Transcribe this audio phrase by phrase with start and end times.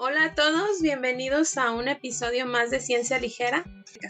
[0.00, 3.64] Hola a todos, bienvenidos a un episodio más de Ciencia Ligera.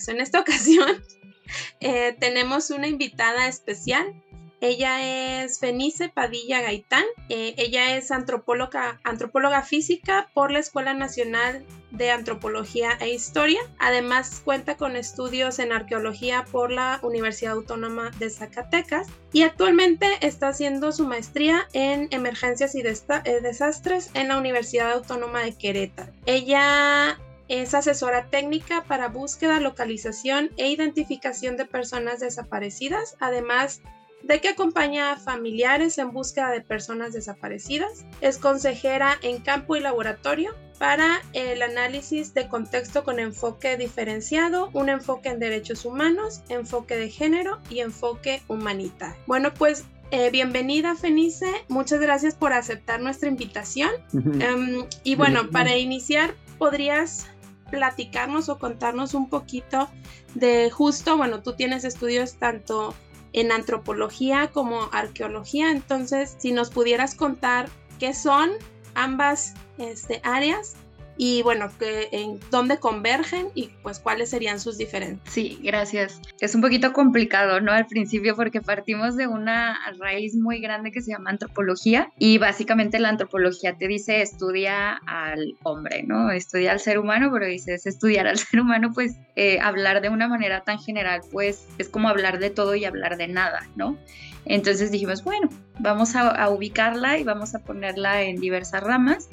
[0.09, 1.03] En esta ocasión
[1.81, 4.23] eh, tenemos una invitada especial.
[4.61, 7.05] Ella es Fenice Padilla Gaitán.
[7.29, 13.61] Eh, ella es antropóloga, antropóloga física por la Escuela Nacional de Antropología e Historia.
[13.79, 20.49] Además cuenta con estudios en arqueología por la Universidad Autónoma de Zacatecas y actualmente está
[20.49, 26.13] haciendo su maestría en emergencias y eh, desastres en la Universidad Autónoma de Querétaro.
[26.27, 33.81] Ella es asesora técnica para búsqueda, localización e identificación de personas desaparecidas, además
[34.23, 38.05] de que acompaña a familiares en búsqueda de personas desaparecidas.
[38.21, 44.89] Es consejera en campo y laboratorio para el análisis de contexto con enfoque diferenciado, un
[44.89, 49.17] enfoque en derechos humanos, enfoque de género y enfoque humanitario.
[49.27, 53.91] Bueno, pues eh, bienvenida Fenice, muchas gracias por aceptar nuestra invitación.
[54.13, 57.27] Em, y bueno, para iniciar, ¿podrías
[57.71, 59.91] platicarnos o contarnos un poquito
[60.35, 62.95] de justo, bueno, tú tienes estudios tanto
[63.33, 65.71] en antropología como arqueología.
[65.71, 68.51] Entonces, si nos pudieras contar qué son
[68.95, 70.77] ambas este, áreas
[71.21, 75.21] y bueno, que, en dónde convergen y pues cuáles serían sus diferencias.
[75.29, 76.21] Sí, gracias.
[76.41, 77.73] Es un poquito complicado, ¿no?
[77.73, 83.01] Al principio porque partimos de una raíz muy grande que se llama antropología y básicamente
[83.01, 86.31] la antropología te dice estudia al hombre, ¿no?
[86.31, 90.29] Estudia al ser humano, pero dices estudiar al ser humano, pues eh, hablar de una
[90.29, 93.99] manera tan general, pues es como hablar de todo y hablar de nada, ¿no?
[94.45, 95.49] Entonces dijimos, bueno,
[95.81, 99.29] vamos a ubicarla y vamos a ponerla en diversas ramas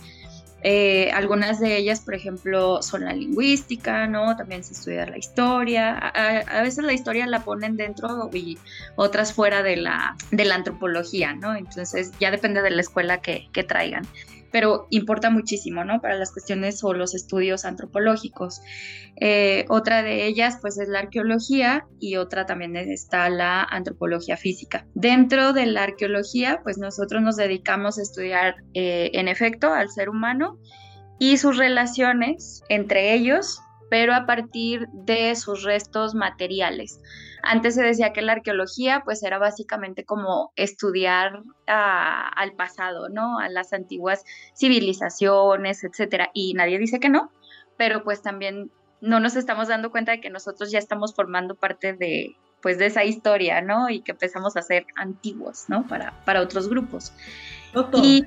[0.68, 4.36] eh, algunas de ellas, por ejemplo, son la lingüística, ¿no?
[4.36, 5.96] También se estudia la historia.
[5.96, 8.58] A, veces la historia la ponen dentro y
[8.96, 11.56] otras fuera de la, de la antropología, ¿no?
[11.56, 14.08] Entonces ya depende de la escuela que, que traigan
[14.56, 16.00] pero importa muchísimo, ¿no?
[16.00, 18.62] Para las cuestiones o los estudios antropológicos.
[19.20, 24.88] Eh, otra de ellas, pues, es la arqueología y otra también está la antropología física.
[24.94, 30.08] Dentro de la arqueología, pues, nosotros nos dedicamos a estudiar, eh, en efecto, al ser
[30.08, 30.58] humano
[31.20, 37.02] y sus relaciones entre ellos, pero a partir de sus restos materiales.
[37.46, 43.40] Antes se decía que la arqueología pues era básicamente como estudiar al pasado, ¿no?
[43.40, 44.24] A las antiguas
[44.56, 46.32] civilizaciones, etcétera.
[46.34, 47.32] Y nadie dice que no,
[47.78, 51.94] pero pues también no nos estamos dando cuenta de que nosotros ya estamos formando parte
[51.94, 53.90] de pues de esa historia, ¿no?
[53.90, 55.86] Y que empezamos a ser antiguos, ¿no?
[55.86, 57.14] Para, para otros grupos.
[57.94, 58.26] Y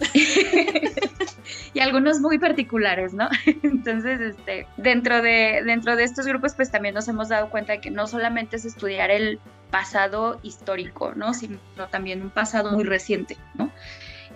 [1.74, 3.28] y algunos muy particulares, ¿no?
[3.62, 7.80] Entonces, este, dentro de, dentro de estos grupos, pues también nos hemos dado cuenta de
[7.80, 9.38] que no solamente es estudiar el
[9.70, 11.34] pasado histórico, ¿no?
[11.34, 11.58] Sino
[11.90, 13.70] también un pasado muy reciente, ¿no?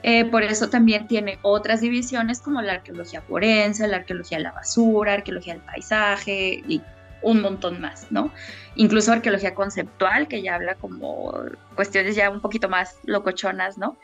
[0.02, 4.52] Eh, por eso también tiene otras divisiones como la arqueología forense, la arqueología de la
[4.52, 6.80] basura, arqueología del paisaje y
[7.22, 8.32] un montón más, ¿no?
[8.76, 11.34] Incluso arqueología conceptual, que ya habla como
[11.74, 13.98] cuestiones ya un poquito más locochonas, ¿no?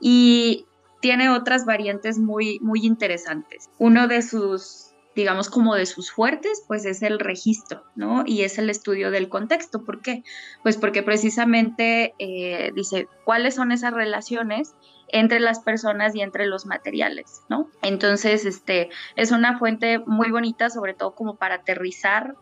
[0.00, 0.66] Y
[1.00, 3.70] tiene otras variantes muy, muy interesantes.
[3.78, 8.24] Uno de sus, digamos, como de sus fuertes, pues es el registro, ¿no?
[8.26, 9.84] Y es el estudio del contexto.
[9.84, 10.24] ¿Por qué?
[10.62, 14.74] Pues porque precisamente eh, dice cuáles son esas relaciones
[15.08, 17.70] entre las personas y entre los materiales, ¿no?
[17.82, 22.34] Entonces, este, es una fuente muy bonita, sobre todo como para aterrizar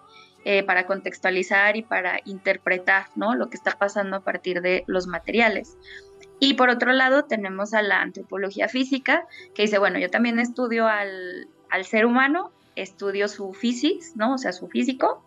[0.46, 3.34] eh, para contextualizar y para interpretar ¿no?
[3.34, 5.78] lo que está pasando a partir de los materiales.
[6.40, 10.86] Y por otro lado tenemos a la antropología física, que dice, bueno, yo también estudio
[10.86, 11.48] al,
[11.84, 14.34] ser humano, estudio su físico, ¿no?
[14.34, 15.24] O sea, su físico,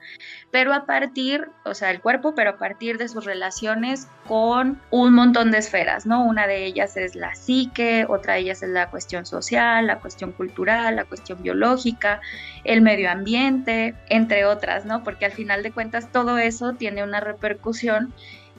[0.51, 5.13] pero a partir, o sea, el cuerpo, pero a partir de sus relaciones con un
[5.13, 6.25] montón de esferas, ¿no?
[6.25, 10.33] Una de ellas es la psique, otra de ellas es la cuestión social, la cuestión
[10.33, 12.19] cultural, la cuestión biológica,
[12.65, 15.05] el medio ambiente, entre otras, ¿no?
[15.05, 18.13] Porque al final de cuentas todo eso tiene una repercusión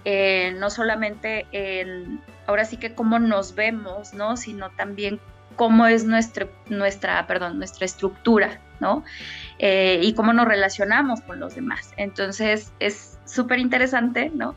[0.05, 4.37] eh, no solamente en, ahora sí que cómo nos vemos, ¿no?
[4.37, 5.21] Sino también
[5.57, 9.05] cómo es nuestra, nuestra, perdón, nuestra estructura, ¿no?
[9.59, 11.93] Eh, y cómo nos relacionamos con los demás.
[11.97, 14.55] Entonces es súper interesante, ¿no?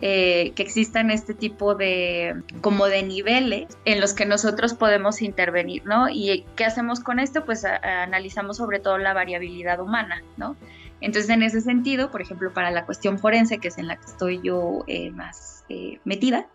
[0.00, 5.84] Eh, que existan este tipo de como de niveles en los que nosotros podemos intervenir,
[5.84, 6.08] ¿no?
[6.08, 10.54] Y qué hacemos con esto, pues analizamos sobre todo la variabilidad humana, ¿no?
[11.00, 14.06] Entonces, en ese sentido, por ejemplo, para la cuestión forense, que es en la que
[14.06, 16.48] estoy yo eh, más eh, metida,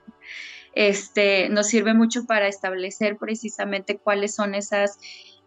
[0.76, 4.98] este, nos sirve mucho para establecer precisamente cuáles son esas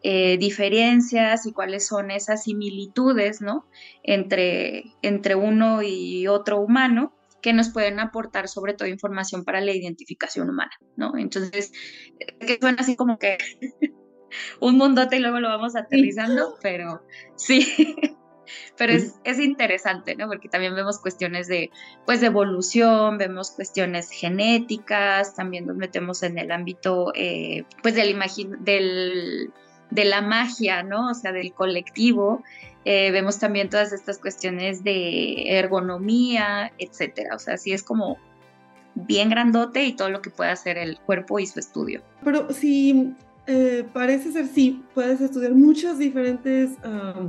[0.03, 3.67] eh, diferencias y cuáles son esas similitudes, ¿no?
[4.03, 7.13] Entre, entre uno y otro humano
[7.43, 11.17] que nos pueden aportar sobre todo información para la identificación humana, ¿no?
[11.17, 11.73] Entonces,
[12.41, 13.39] que suena así como que
[14.61, 17.03] un mundote y luego lo vamos aterrizando, pero
[17.37, 17.97] sí,
[18.77, 20.29] pero es, es, interesante, ¿no?
[20.29, 21.71] Porque también vemos cuestiones de,
[22.05, 28.19] pues, de evolución, vemos cuestiones genéticas, también nos metemos en el ámbito, eh, pues, del,
[28.61, 29.53] del,
[29.91, 31.11] de la magia, ¿no?
[31.11, 32.43] O sea, del colectivo.
[32.85, 37.35] Eh, vemos también todas estas cuestiones de ergonomía, etcétera.
[37.35, 38.17] O sea, sí es como
[38.95, 42.03] bien grandote y todo lo que puede hacer el cuerpo y su estudio.
[42.25, 43.15] Pero si
[43.47, 47.27] eh, parece ser, sí, puedes estudiar muchas diferentes ah,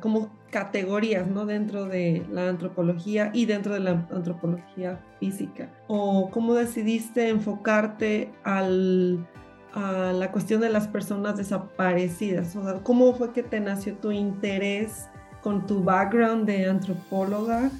[0.00, 1.46] como categorías, ¿no?
[1.46, 5.68] Dentro de la antropología y dentro de la antropología física.
[5.88, 9.26] ¿O cómo decidiste enfocarte al,
[9.72, 12.54] a la cuestión de las personas desaparecidas?
[12.54, 15.08] O sea, ¿cómo fue que te nació tu interés
[15.42, 17.72] con tu background de antropóloga?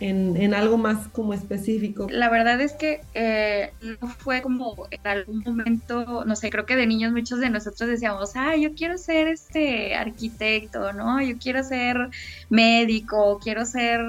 [0.00, 2.06] En, algo más como específico?
[2.10, 6.76] La verdad es que eh, no fue como en algún momento, no sé, creo que
[6.76, 11.20] de niños muchos de nosotros decíamos, ah, yo quiero ser este arquitecto, ¿no?
[11.20, 12.10] Yo quiero ser
[12.48, 14.00] médico, quiero ser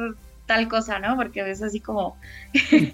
[0.45, 1.15] tal cosa, ¿no?
[1.15, 2.18] Porque es así como...
[2.53, 2.92] sí,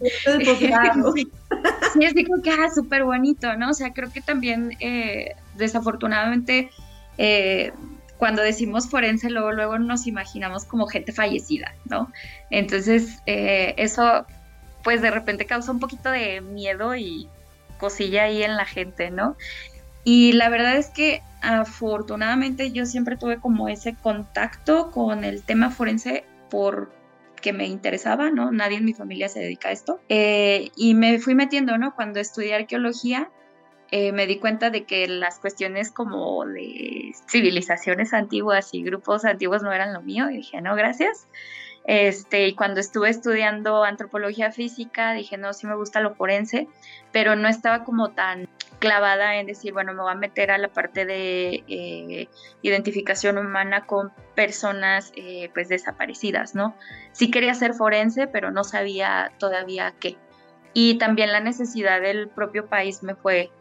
[2.06, 3.70] así como que, ah, súper bonito, ¿no?
[3.70, 6.70] O sea, creo que también, eh, desafortunadamente,
[7.18, 7.72] eh,
[8.18, 12.12] cuando decimos forense, luego, nos imaginamos como gente fallecida, ¿no?
[12.50, 14.26] Entonces, eh, eso,
[14.84, 17.28] pues de repente causa un poquito de miedo y
[17.78, 19.36] cosilla ahí en la gente, ¿no?
[20.04, 25.72] Y la verdad es que afortunadamente yo siempre tuve como ese contacto con el tema
[25.72, 28.52] forense porque me interesaba, ¿no?
[28.52, 30.00] Nadie en mi familia se dedica a esto.
[30.10, 31.96] Eh, y me fui metiendo, ¿no?
[31.96, 33.30] Cuando estudié arqueología,
[33.92, 39.62] eh, me di cuenta de que las cuestiones como de civilizaciones antiguas y grupos antiguos
[39.62, 41.28] no eran lo mío y dije, no, gracias.
[41.88, 46.68] Este, y cuando estuve estudiando antropología física, dije, no, sí me gusta lo forense,
[47.12, 48.50] pero no estaba como tan
[48.80, 52.28] clavada en decir, bueno, me voy a meter a la parte de eh,
[52.64, 56.76] identificación humana con personas eh, pues desaparecidas, ¿no?
[57.12, 60.18] Sí quería ser forense, pero no sabía todavía qué.
[60.74, 63.52] Y también la necesidad del propio país me fue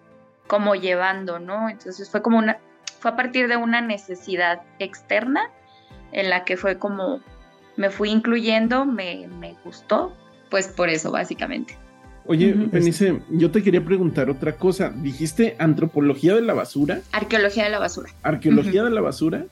[0.46, 1.68] como llevando, ¿no?
[1.68, 2.58] Entonces fue como una,
[3.00, 5.50] fue a partir de una necesidad externa
[6.12, 7.20] en la que fue como
[7.76, 10.16] me fui incluyendo, me, me gustó,
[10.50, 11.76] pues por eso básicamente.
[12.26, 14.90] Oye, Benice, yo te quería preguntar otra cosa.
[14.94, 17.00] ¿Dijiste antropología de la basura?
[17.12, 18.10] Arqueología de la basura.
[18.22, 19.44] ¿Arqueología de la basura?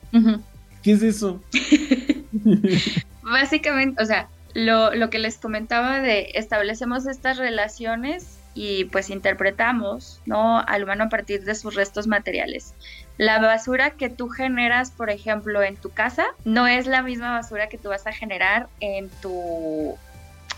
[0.81, 1.43] ¿Qué es eso?
[3.21, 10.21] Básicamente, o sea, lo, lo, que les comentaba de establecemos estas relaciones y pues interpretamos
[10.25, 10.59] ¿no?
[10.59, 12.73] al humano a partir de sus restos materiales.
[13.17, 17.67] La basura que tú generas, por ejemplo, en tu casa, no es la misma basura
[17.67, 19.95] que tú vas a generar en tu,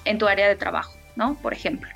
[0.05, 1.35] en tu área de trabajo, ¿no?
[1.35, 1.89] Por ejemplo.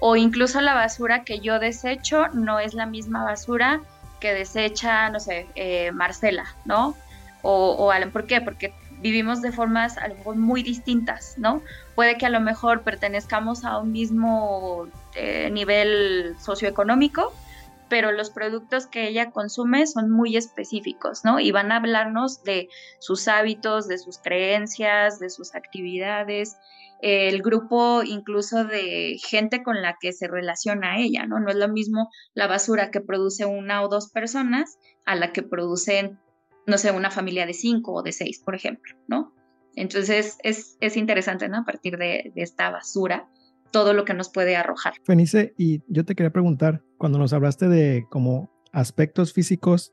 [0.00, 3.80] O incluso la basura que yo desecho no es la misma basura
[4.20, 6.96] que desecha, no sé, eh, Marcela, ¿no?
[7.42, 8.40] O, o ¿por qué?
[8.40, 11.62] Porque vivimos de formas a lo mejor muy distintas, ¿no?
[11.94, 17.32] Puede que a lo mejor pertenezcamos a un mismo eh, nivel socioeconómico,
[17.88, 21.40] pero los productos que ella consume son muy específicos, ¿no?
[21.40, 22.68] Y van a hablarnos de
[22.98, 26.56] sus hábitos, de sus creencias, de sus actividades,
[27.00, 31.38] el grupo incluso de gente con la que se relaciona ella, ¿no?
[31.40, 35.42] No es lo mismo la basura que produce una o dos personas a la que
[35.42, 36.18] producen
[36.66, 39.32] no sé, una familia de cinco o de seis, por ejemplo, ¿no?
[39.76, 41.58] Entonces es, es interesante, ¿no?
[41.58, 43.28] A partir de, esta basura,
[43.76, 44.94] todo lo que nos puede arrojar.
[45.04, 49.92] Fenice, y yo te quería preguntar, cuando nos hablaste de como aspectos físicos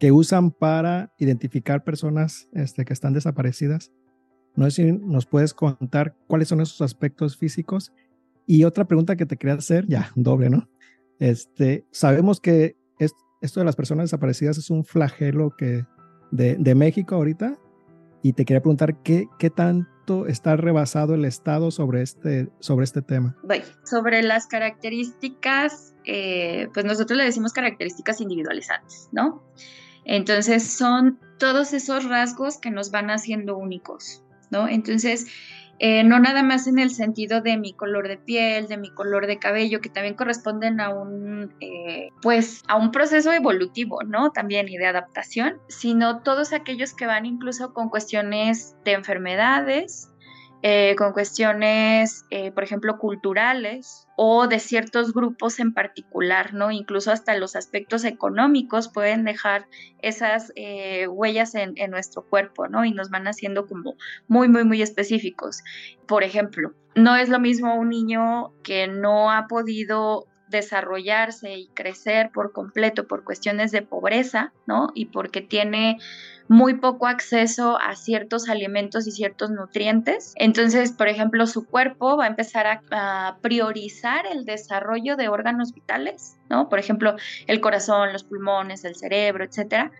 [0.00, 3.92] que usan para identificar personas este, que están desaparecidas,
[4.56, 7.92] no sé si nos puedes contar cuáles son esos aspectos físicos.
[8.44, 10.68] Y otra pregunta que te quería hacer, ya, doble, ¿no?
[11.20, 15.84] Este, sabemos que esto de las personas desaparecidas es un flagelo que
[16.32, 17.56] de, México ahorita
[18.20, 19.48] y te quería preguntar qué, qué
[20.28, 23.36] está rebasado el Estado sobre este, sobre este tema.
[23.84, 29.42] Sobre las características, eh, pues nosotros le decimos características individualizantes, ¿no?
[30.04, 34.68] Entonces son todos esos rasgos que nos van haciendo únicos, ¿no?
[34.68, 35.26] Entonces,
[35.84, 39.26] eh, no nada más en el sentido de mi color de piel, de mi color
[39.26, 44.30] de cabello, que también corresponden a un, eh, pues, a un proceso evolutivo, ¿no?
[44.30, 50.08] También y de adaptación, sino todos aquellos que van incluso con cuestiones de enfermedades,
[50.62, 56.70] eh, con cuestiones, eh, por ejemplo, culturales o de ciertos grupos en particular, ¿no?
[56.70, 59.66] Incluso hasta los aspectos económicos pueden dejar
[60.00, 62.84] esas eh, huellas en, en, nuestro cuerpo, ¿no?
[62.84, 63.96] Y nos van haciendo como
[64.28, 65.64] muy, muy, muy específicos.
[66.06, 72.30] Por ejemplo, no es lo mismo un niño que no ha podido desarrollarse y crecer
[72.32, 74.90] por completo por cuestiones de pobreza, ¿no?
[74.94, 75.98] Y porque tiene
[76.52, 80.34] muy poco acceso a ciertos alimentos y ciertos nutrientes.
[80.36, 86.36] Entonces, por ejemplo, su cuerpo va a empezar a, priorizar el desarrollo de órganos vitales,
[86.50, 86.68] ¿no?
[86.68, 87.16] Por ejemplo,
[87.46, 89.92] el corazón, los pulmones, el cerebro, etcétera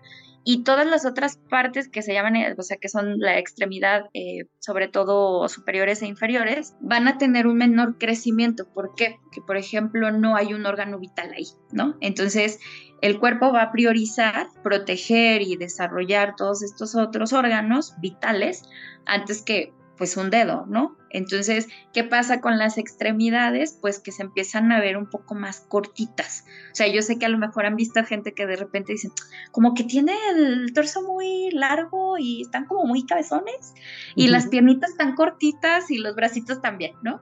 [0.43, 4.05] y todas las otras partes que se llaman, eh, o sea, que son la extremidad,
[4.13, 8.65] eh, sobre todo superiores e inferiores, van a tener un menor crecimiento.
[8.65, 9.17] ¿Por qué?
[9.23, 11.95] Porque, por ejemplo, no hay un órgano vital ahí, ¿no?
[12.01, 12.59] Entonces,
[13.01, 18.63] el cuerpo va a priorizar proteger y desarrollar todos estos otros órganos vitales
[19.05, 20.97] antes que pues un dedo, ¿no?
[21.09, 23.77] Entonces, ¿qué pasa con las extremidades?
[23.79, 26.45] Pues que se empiezan a ver un poco más cortitas.
[26.71, 29.11] O sea, yo sé que a lo mejor han visto gente que de repente dicen,
[29.51, 33.73] como que tiene el torso muy largo y están como muy cabezones
[34.15, 37.21] y las piernitas están cortitas y los bracitos también, ¿no?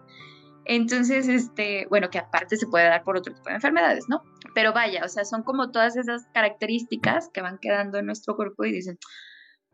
[0.66, 4.24] Entonces, este, bueno, que aparte se puede dar por otro tipo de enfermedades, ¿no?
[4.54, 8.64] Pero vaya, o sea, son como todas esas características que van quedando en nuestro cuerpo
[8.66, 8.98] y dicen,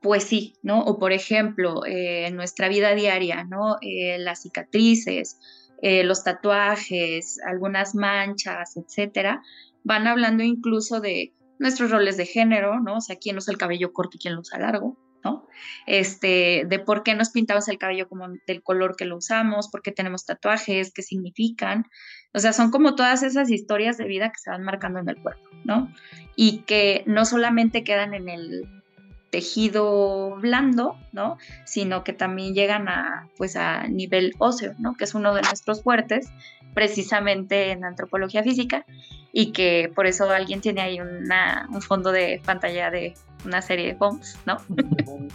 [0.02, 0.82] pues sí, ¿no?
[0.82, 3.78] O por ejemplo, eh, en nuestra vida diaria, ¿no?
[3.82, 5.40] Eh, las cicatrices,
[5.82, 9.42] eh, los tatuajes, algunas manchas, etcétera,
[9.84, 12.98] van hablando incluso de nuestros roles de género, ¿no?
[12.98, 15.48] O sea, quién usa el cabello corto y quién lo usa largo, ¿no?
[15.88, 19.82] Este, de por qué nos pintamos el cabello como del color que lo usamos, por
[19.82, 21.86] qué tenemos tatuajes, qué significan.
[22.34, 25.18] O sea, son como todas esas historias de vida que se van marcando en el
[25.18, 25.92] cuerpo, ¿no?
[26.36, 28.77] Y que no solamente quedan en el
[29.38, 31.38] tejido blando, ¿no?
[31.64, 34.96] Sino que también llegan a, pues, a nivel óseo, ¿no?
[34.96, 36.28] Que es uno de nuestros fuertes,
[36.74, 38.84] precisamente en antropología física,
[39.32, 43.14] y que por eso alguien tiene ahí una, un fondo de pantalla de
[43.46, 44.58] una serie de bombs, ¿no?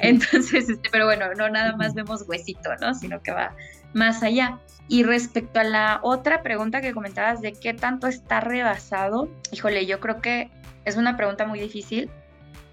[0.00, 2.94] Entonces, este, pero bueno, no nada más vemos huesito, ¿no?
[2.94, 3.54] Sino que va
[3.92, 4.58] más allá.
[4.88, 10.00] Y respecto a la otra pregunta que comentabas de qué tanto está rebasado, híjole, yo
[10.00, 10.50] creo que
[10.86, 12.10] es una pregunta muy difícil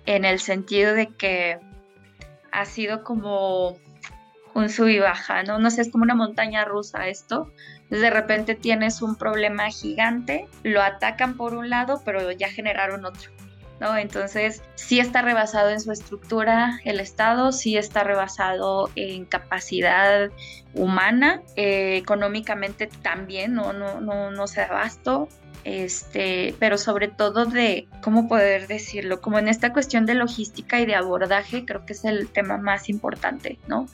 [0.05, 1.59] en el sentido de que
[2.51, 3.77] ha sido como
[4.53, 5.59] un sub y baja, ¿no?
[5.59, 7.51] No sé, es como una montaña rusa esto.
[7.89, 13.31] De repente tienes un problema gigante, lo atacan por un lado, pero ya generaron otro.
[13.81, 13.97] ¿No?
[13.97, 20.29] Entonces, sí está rebasado en su estructura el Estado, sí está rebasado en capacidad
[20.73, 25.27] humana, eh, económicamente también, no, no, no, no se da abasto,
[25.65, 29.19] este, pero sobre todo de, ¿cómo poder decirlo?
[29.19, 32.87] Como en esta cuestión de logística y de abordaje, creo que es el tema más
[32.87, 33.87] importante, ¿no?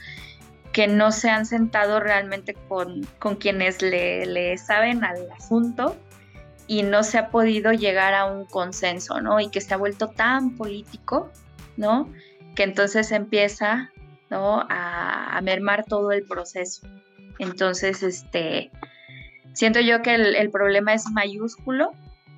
[0.73, 5.95] Que no se han sentado realmente con, con quienes le, le saben al asunto
[6.67, 9.39] y no se ha podido llegar a un consenso, ¿no?
[9.39, 11.31] Y que se ha vuelto tan político,
[11.77, 12.11] ¿no?
[12.53, 13.91] Que entonces empieza,
[14.29, 14.59] ¿no?
[14.69, 16.85] A, a mermar todo el proceso.
[17.39, 18.71] Entonces, este,
[19.53, 21.91] Siento yo que el, problema es mayúsculo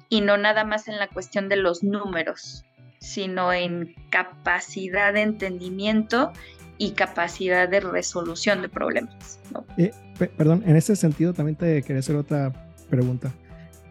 [0.10, 2.65] y no nada más en la cuestión de los números,
[3.00, 6.32] sino en capacidad de entendimiento
[6.77, 9.39] y capacidad de resolución de problemas.
[9.77, 9.91] Eh,
[10.38, 12.51] perdón, en ese sentido también te quería hacer otra
[12.89, 13.32] pregunta.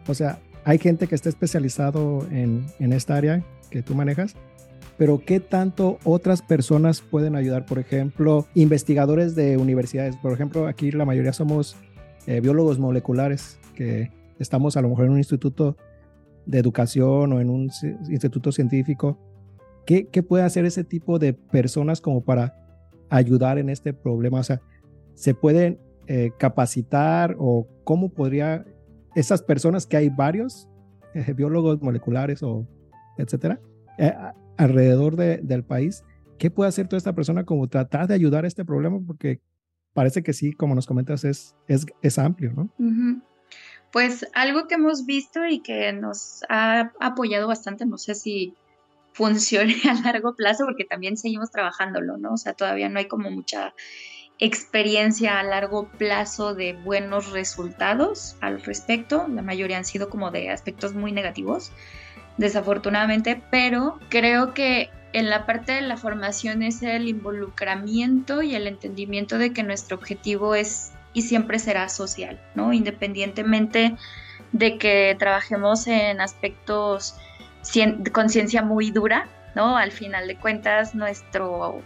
[0.08, 4.34] O sea, hay gente que está especializado en, en esta área que tú manejas,
[4.98, 7.66] pero ¿qué tanto otras personas pueden ayudar?
[7.66, 10.16] Por ejemplo, investigadores de universidades.
[10.16, 11.76] Por ejemplo, aquí la mayoría somos
[12.26, 15.76] eh, biólogos moleculares que estamos a lo mejor en un instituto
[16.46, 17.70] de educación o en un
[18.08, 19.18] instituto científico.
[19.86, 22.54] ¿Qué, qué puede hacer ese tipo de personas como para
[23.10, 24.40] ayudar en este problema?
[24.40, 24.60] O sea,
[25.14, 28.64] ¿se pueden eh, capacitar o cómo podría
[29.14, 30.68] esas personas que hay varios
[31.14, 32.66] eh, biólogos moleculares o
[33.18, 33.60] etcétera
[34.56, 36.04] alrededor del país?
[36.38, 39.00] ¿Qué puede hacer toda esta persona como tratar de ayudar a este problema?
[39.06, 39.40] Porque
[39.94, 42.70] parece que sí, como nos comentas, es, es, amplio, ¿no?
[43.92, 48.54] Pues algo que hemos visto y que nos ha apoyado bastante, no sé si
[49.12, 52.32] funcione a largo plazo, porque también seguimos trabajándolo, ¿no?
[52.32, 53.74] O sea, todavía no hay como mucha
[54.38, 59.28] experiencia a largo plazo de buenos resultados al respecto.
[59.28, 61.70] La mayoría han sido como de aspectos muy negativos,
[62.38, 68.66] desafortunadamente, pero creo que en la parte de la formación es el involucramiento y el
[68.66, 72.72] entendimiento de que nuestro objetivo es y siempre será social, ¿no?
[72.72, 73.96] Independientemente
[74.52, 77.16] de que trabajemos en aspectos
[77.74, 79.76] de conciencia muy dura, ¿no?
[79.76, 81.82] Al final de cuentas, nuestro,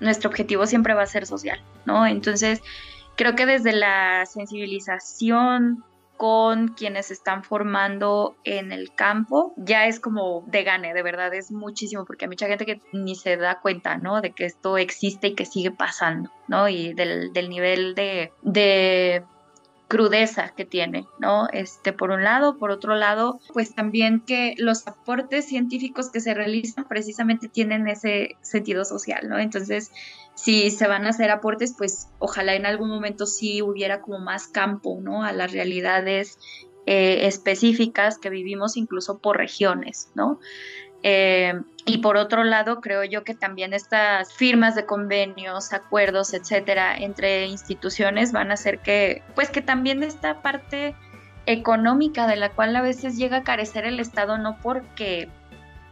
[0.00, 2.06] nuestro objetivo siempre va a ser social, ¿no?
[2.06, 2.62] Entonces,
[3.16, 5.84] creo que desde la sensibilización
[6.18, 11.52] con quienes están formando en el campo, ya es como de gane, de verdad, es
[11.52, 14.20] muchísimo, porque hay mucha gente que ni se da cuenta, ¿no?
[14.20, 16.68] De que esto existe y que sigue pasando, ¿no?
[16.68, 19.22] Y del, del nivel de, de
[19.88, 21.48] crudeza que tiene, ¿no?
[21.50, 26.34] Este, por un lado, por otro lado, pues también que los aportes científicos que se
[26.34, 29.38] realizan precisamente tienen ese sentido social, ¿no?
[29.38, 29.90] Entonces,
[30.34, 34.46] si se van a hacer aportes, pues ojalá en algún momento sí hubiera como más
[34.46, 35.24] campo, ¿no?
[35.24, 36.38] A las realidades
[36.84, 40.38] eh, específicas que vivimos incluso por regiones, ¿no?
[41.02, 46.96] Eh, y por otro lado, creo yo que también estas firmas de convenios, acuerdos, etcétera,
[46.96, 50.94] entre instituciones van a hacer que, pues que también esta parte
[51.46, 55.28] económica de la cual a veces llega a carecer el Estado, no porque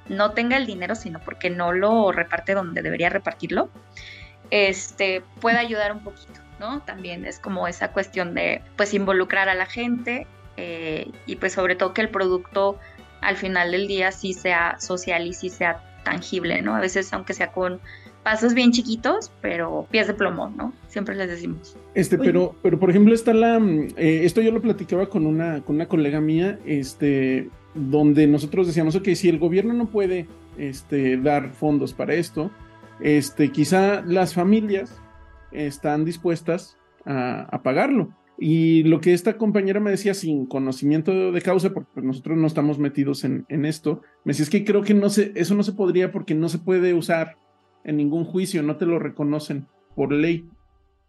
[0.09, 3.71] no tenga el dinero, sino porque no lo reparte donde debería repartirlo,
[4.51, 6.81] este, pueda ayudar un poquito, ¿no?
[6.81, 11.77] También es como esa cuestión de, pues, involucrar a la gente eh, y pues sobre
[11.77, 12.79] todo que el producto
[13.21, 16.75] al final del día sí sea social y sí sea tangible, ¿no?
[16.75, 17.81] A veces aunque sea con
[18.23, 20.73] pasos bien chiquitos, pero pies de plomo, ¿no?
[20.89, 21.77] Siempre les decimos.
[21.95, 25.61] Este, pero, pero por ejemplo está la, mm, eh, esto yo lo platicaba con una,
[25.63, 30.27] con una colega mía, este, donde nosotros decíamos, ok, si el gobierno no puede,
[30.59, 32.51] este, dar fondos para esto,
[33.01, 35.01] este, quizá las familias
[35.53, 38.11] están dispuestas a, a pagarlo.
[38.39, 42.47] Y lo que esta compañera me decía sin conocimiento de causa, porque pues, nosotros no
[42.47, 45.73] estamos metidos en, esto, me decía es que creo que no se, eso no se
[45.73, 47.37] podría porque no se puede usar
[47.85, 50.47] en ningún juicio, no te lo reconocen por ley.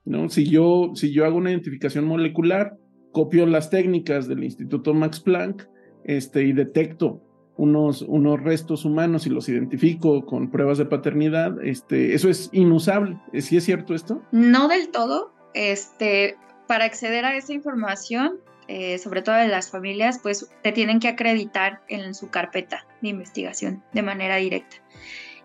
[0.05, 0.29] ¿no?
[0.29, 0.93] Si, yo,
[1.25, 2.77] hago una identificación molecular,
[3.11, 5.67] copio las técnicas del Instituto Max Planck
[6.05, 7.21] este, y detecto
[7.57, 13.19] unos, unos restos humanos y los identifico con pruebas de paternidad, este, eso es inusable.
[13.33, 14.21] ¿Sí es cierto esto?
[14.31, 15.33] No del todo.
[15.53, 16.37] Este,
[16.67, 21.07] para acceder a esa información, eh, sobre todo de las familias, pues te tienen que
[21.07, 24.77] acreditar en su carpeta de investigación de manera directa.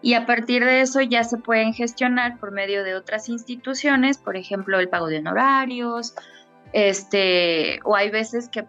[0.02, 4.36] Y a partir de eso ya se pueden gestionar por medio de otras instituciones, por
[4.36, 6.14] ejemplo, el pago de honorarios,
[6.72, 8.66] este, o hay veces que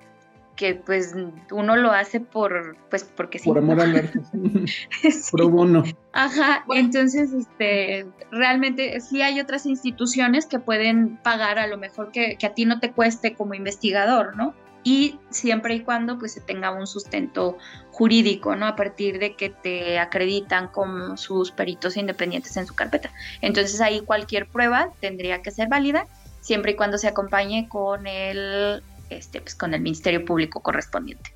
[0.56, 1.16] que pues
[1.52, 3.50] uno lo hace por pues porque sí.
[3.50, 4.20] Por amor al arte.
[5.32, 5.84] Pro bono.
[6.13, 12.38] Ajá, entonces este realmente sí hay otras instituciones que pueden pagar a lo mejor que,
[12.38, 14.54] que, a ti no te cueste como investigador, ¿no?
[14.84, 17.58] Y siempre y cuando pues se tenga un sustento
[17.92, 18.68] jurídico, ¿no?
[18.68, 23.12] A partir de que te acreditan como sus peritos independientes en su carpeta.
[23.42, 26.06] Entonces ahí cualquier prueba tendría que ser válida
[26.42, 28.84] siempre y cuando se acompañe con el
[29.17, 31.32] este, pues, con el Ministerio Público correspondiente.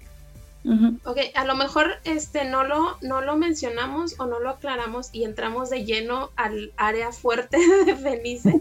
[1.06, 5.24] Ok, a lo mejor este, no, lo, no lo mencionamos o no lo aclaramos y
[5.24, 8.60] entramos de lleno al área fuerte de Felice.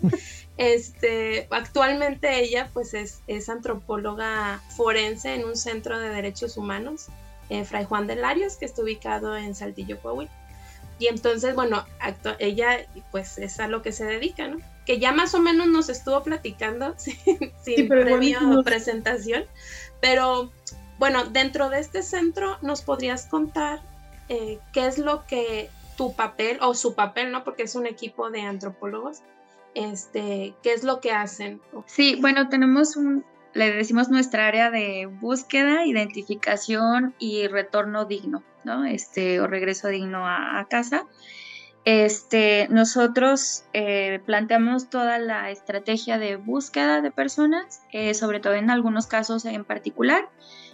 [0.57, 7.07] este, actualmente ella pues es, es, antropóloga forense en un centro de derechos humanos,
[7.50, 10.31] eh, Fray Juan de Larios, que está ubicado en Saltillo, Coahuila.
[10.98, 11.85] Y entonces, bueno,
[12.38, 14.59] ella pues es a lo que se dedica, ¿no?
[14.87, 17.16] Que ya más o menos nos estuvo platicando sin,
[17.62, 19.44] sí, previa presentación.
[20.01, 20.53] Pero
[20.99, 23.81] bueno, dentro de este centro nos podrías contar
[24.29, 27.44] eh, qué es lo que tu papel o su papel, ¿no?
[27.44, 29.22] Porque es un equipo de antropólogos.
[29.75, 31.61] Este, ¿qué es lo que hacen?
[31.87, 38.85] Sí, bueno, tenemos un, le decimos nuestra área de búsqueda, identificación y retorno digno, ¿no?
[38.85, 41.05] Este, o regreso digno a, a casa.
[41.87, 48.70] Este, nosotros eh, planteamos toda la estrategia de búsqueda de personas, eh, sobre todo en
[48.70, 50.29] algunos casos en particular.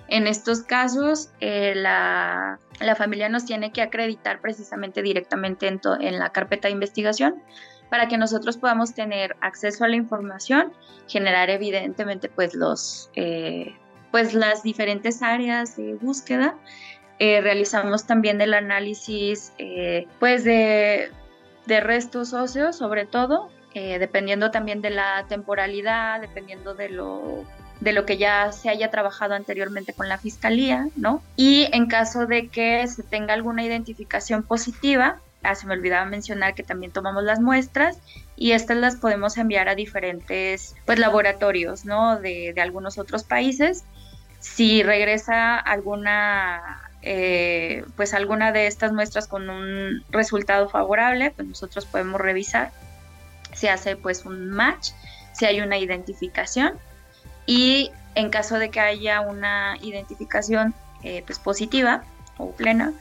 [0.09, 2.59] En estos casos, eh, la,
[2.97, 7.43] familia nos tiene que acreditar precisamente directamente en, en, la carpeta de investigación
[7.91, 10.73] para que nosotros podamos tener acceso a la información,
[11.09, 13.11] generar evidentemente pues, los,
[14.11, 16.57] pues las diferentes áreas de búsqueda
[17.25, 21.13] eh, realizamos también el análisis eh, pues de,
[21.67, 27.45] de, restos óseos sobre todo, eh, dependiendo también de la temporalidad, dependiendo de lo,
[27.79, 31.23] de lo que ya se haya trabajado anteriormente con la fiscalía, ¿no?
[31.37, 36.57] Y en caso de que se tenga alguna identificación positiva, ah, se me olvidaba mencionar
[36.57, 38.01] que también tomamos las muestras
[38.35, 42.19] y estas las podemos enviar a diferentes pues laboratorios, ¿no?
[42.19, 43.85] De, de algunos otros países.
[44.41, 51.85] Si regresa alguna eh, pues alguna de estas muestras con un resultado favorable, pues nosotros
[51.87, 52.71] podemos revisar
[53.53, 54.91] si hace pues un match,
[55.33, 56.75] si hay una identificación
[57.47, 62.05] y en caso de que haya una identificación eh, pues positiva
[62.39, 62.93] o plena,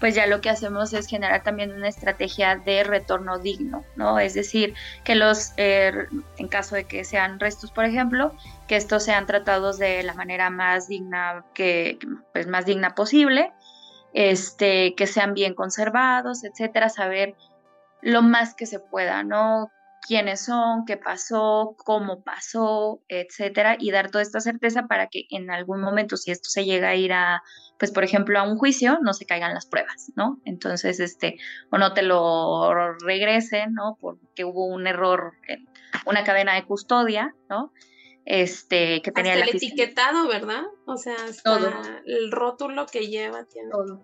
[0.00, 4.18] pues ya lo que hacemos es generar también una estrategia de retorno digno, ¿no?
[4.18, 5.92] Es decir, que los, eh,
[6.36, 8.34] en caso de que sean restos, por ejemplo,
[8.68, 11.98] que estos sean tratados de la manera más digna, que,
[12.32, 13.52] pues más digna posible,
[14.12, 17.34] este, que sean bien conservados, etcétera, saber
[18.02, 19.70] lo más que se pueda, ¿no?
[20.06, 25.50] Quiénes son, qué pasó, cómo pasó, etcétera, y dar toda esta certeza para que en
[25.50, 27.42] algún momento, si esto se llega a ir a,
[27.78, 30.40] pues por ejemplo, a un juicio, no se caigan las pruebas, ¿no?
[30.44, 31.38] Entonces, este,
[31.70, 33.98] o no te lo regresen, ¿no?
[34.00, 35.68] Porque hubo un error en
[36.06, 37.72] una cadena de custodia, ¿no?
[38.24, 40.64] Este, que tenía el etiquetado, ¿verdad?
[40.86, 44.02] O sea, hasta el rótulo que lleva tiene todo.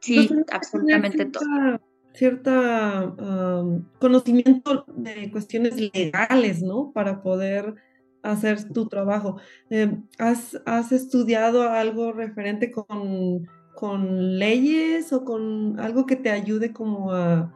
[0.00, 1.80] Sí, absolutamente todo
[2.12, 3.14] cierta
[3.98, 6.92] conocimiento de cuestiones legales, ¿no?
[6.92, 7.76] Para poder
[8.22, 9.36] hacer tu trabajo.
[9.70, 16.72] Em, ¿has, ¿has, estudiado algo referente con, con, leyes o con algo que te ayude
[16.72, 17.52] como a,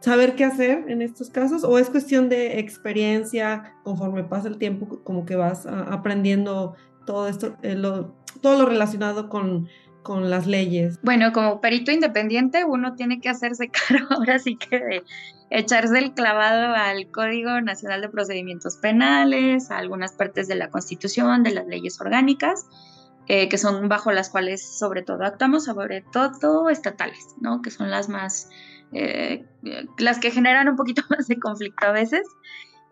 [0.00, 1.64] saber qué hacer en estos casos?
[1.64, 6.74] ¿O es cuestión de experiencia conforme pasa el tiempo, como que vas aprendiendo
[7.06, 7.80] todo esto, eh,
[8.42, 9.68] todo lo relacionado con
[10.04, 11.00] con las leyes?
[11.02, 15.02] Bueno, como perito independiente uno tiene que hacerse cargo ahora sí que de
[15.50, 21.42] echarse el clavado al Código Nacional de Procedimientos Penales, a algunas partes de la Constitución,
[21.42, 22.66] de las leyes orgánicas,
[23.26, 27.62] eh, que son bajo las cuales sobre todo actuamos, sobre todo estatales, ¿no?
[27.62, 28.50] Que son las más,
[28.92, 29.44] eh,
[29.98, 32.26] las que generan un poquito más de conflicto a veces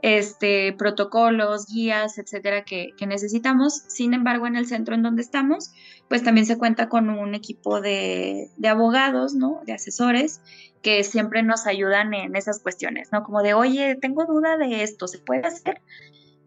[0.03, 3.85] este, protocolos, guías, etcétera, que, necesitamos.
[3.87, 5.73] Sin embargo, en el centro en donde estamos,
[6.09, 9.63] pues también se cuenta con un equipo de, abogados, ¿no?
[9.65, 10.43] De asesores
[10.83, 13.23] que siempre nos ayudan en esas cuestiones, ¿no?
[13.23, 15.81] Como de, oye, tengo duda de esto, ¿se puede hacer?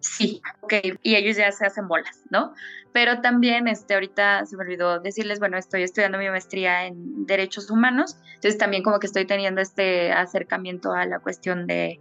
[0.01, 2.53] Sí, ok, y ellos ya se hacen bolas, ¿no?
[2.91, 7.71] Pero también, este, ahorita se me olvidó decirles, bueno, estoy estudiando mi maestría en Derechos
[7.71, 11.99] Humanos, entonces también como que estoy teniendo este acercamiento a la cuestión de,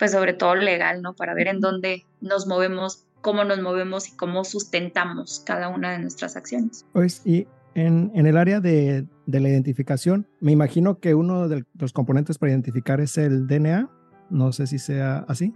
[0.00, 1.14] pues sobre todo legal, ¿no?
[1.14, 5.98] Para ver en dónde nos movemos, cómo nos movemos y cómo sustentamos cada una de
[5.98, 6.86] nuestras acciones.
[6.94, 11.64] Pues, y en, en el área de, de, la identificación, me imagino que uno de
[11.78, 13.90] los componentes para identificar es el DNA,
[14.30, 15.52] no sé si sea así.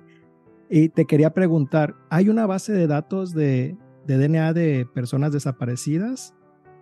[0.68, 6.34] Y te quería preguntar, ¿hay una base de datos de, de DNA de personas desaparecidas?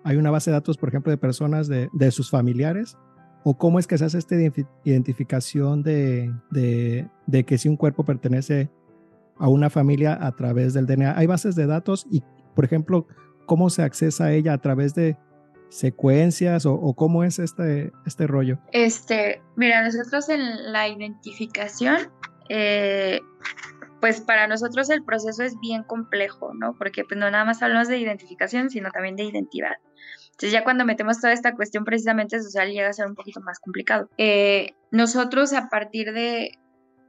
[0.02, 2.98] ¿Hay una base de datos, por ejemplo, de personas de, de sus familiares?
[3.44, 4.36] ¿O cómo es que se hace esta
[4.84, 8.70] identificación de, de, que si un cuerpo pertenece
[9.36, 11.18] a una familia a través del DNA?
[11.18, 12.22] ¿Hay bases de datos y,
[12.54, 13.06] por ejemplo,
[13.46, 15.16] cómo se accesa a ella a través de
[15.70, 18.58] secuencias o, cómo es este, este rollo?
[18.72, 21.96] Este, mira, nosotros en la identificación,
[22.48, 23.20] eh,
[24.00, 26.74] pues para nosotros el proceso es bien complejo, ¿no?
[26.76, 29.76] Porque pues no nada más hablamos de identificación, sino también de identidad.
[30.32, 33.60] Entonces ya cuando metemos toda esta cuestión precisamente social llega a ser un poquito más
[33.60, 34.08] complicado.
[34.18, 36.58] Eh, nosotros a partir de,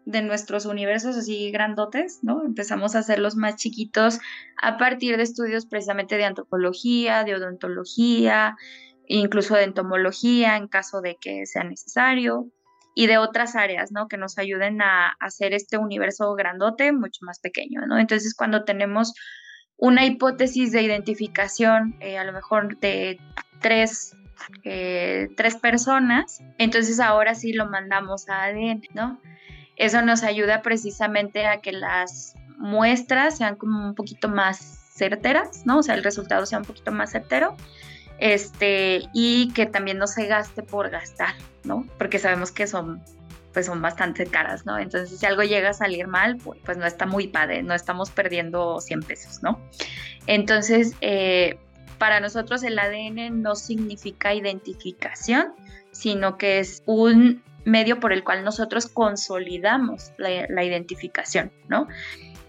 [0.06, 2.44] de nuestros universos así grandotes, ¿no?
[2.46, 4.20] Empezamos a hacerlos más chiquitos
[4.62, 8.56] a partir de estudios precisamente de antropología, de odontología,
[9.08, 12.52] incluso de entomología en caso de que sea necesario
[12.96, 14.08] y de otras áreas, ¿no?
[14.08, 17.98] Que nos ayuden a hacer este universo grandote mucho más pequeño, ¿no?
[17.98, 19.14] Entonces cuando tenemos
[19.78, 23.20] una hipótesis de identificación, eh, a lo mejor de
[23.60, 24.16] tres,
[24.64, 29.20] eh, tres personas, entonces ahora sí lo mandamos a ADN, ¿no?
[29.76, 34.58] Eso nos ayuda precisamente a que las muestras sean como un poquito más
[34.94, 35.80] certeras, ¿no?
[35.80, 37.56] O sea, el resultado sea un poquito más certero,
[38.20, 41.34] este, y que también no se gaste por gastar,
[41.64, 41.86] ¿no?
[41.98, 43.02] Porque sabemos que son
[43.54, 44.80] pues son bastante caras, ¿no?
[44.80, 48.82] Entonces, si algo llega a salir mal, pues, no está muy padre, no estamos perdiendo
[48.82, 49.60] 100 pesos, ¿no?
[50.26, 51.58] Entonces, eh,
[52.00, 55.54] para nosotros el ADN no significa identificación,
[55.92, 61.88] sino que es un medio por el cual nosotros consolidamos la, identificación, ¿no?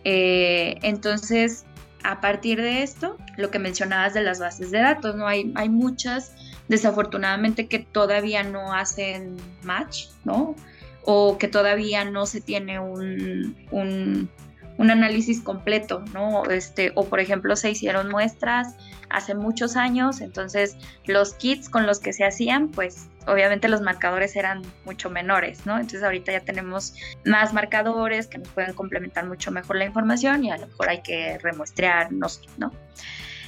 [0.05, 1.67] Eh, entonces,
[2.03, 5.27] a partir de esto, lo que mencionabas de las bases de datos, ¿no?
[5.27, 6.35] Hay, hay muchas,
[6.69, 10.57] desafortunadamente, que todavía no hacen match, ¿no?
[11.05, 14.31] O que todavía no se tiene un, un,
[14.79, 16.45] análisis completo, ¿no?
[16.47, 18.75] Este, o por ejemplo se hicieron muestras
[19.09, 24.37] hace muchos años, entonces los kits con los que se hacían, pues obviamente los marcadores
[24.37, 25.75] eran mucho menores, ¿no?
[25.77, 30.51] Entonces ahorita ya tenemos más marcadores que nos pueden complementar mucho mejor la información y
[30.51, 32.71] a lo mejor hay que remuestrearnos, ¿no?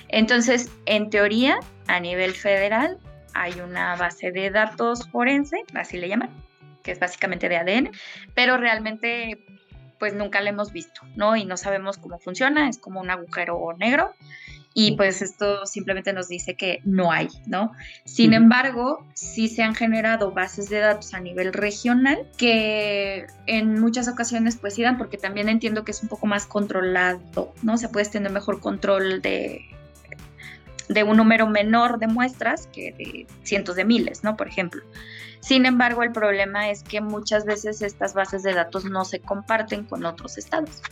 [0.08, 2.98] Entonces, en teoría, a nivel federal,
[3.34, 6.30] hay una base de datos forense, así le llaman,
[6.86, 7.90] que es básicamente de ADN,
[8.34, 9.44] pero realmente
[9.98, 11.36] pues nunca la hemos visto, ¿no?
[11.36, 14.14] Y no sabemos cómo funciona, es como un agujero negro
[14.72, 17.72] y pues esto simplemente nos dice que no hay, ¿no?
[18.04, 24.06] Sin embargo, sí se han generado bases de datos a nivel regional que en muchas
[24.06, 27.78] ocasiones pues irán porque también entiendo que es un poco más controlado, ¿no?
[27.78, 29.64] Se puede tener mejor control de
[30.88, 34.36] de un número menor de muestras que de cientos de miles, ¿no?
[34.36, 34.82] Por ejemplo.
[35.40, 39.84] Sin embargo, el problema es que muchas veces estas bases de datos no se comparten
[39.84, 40.82] con otros estados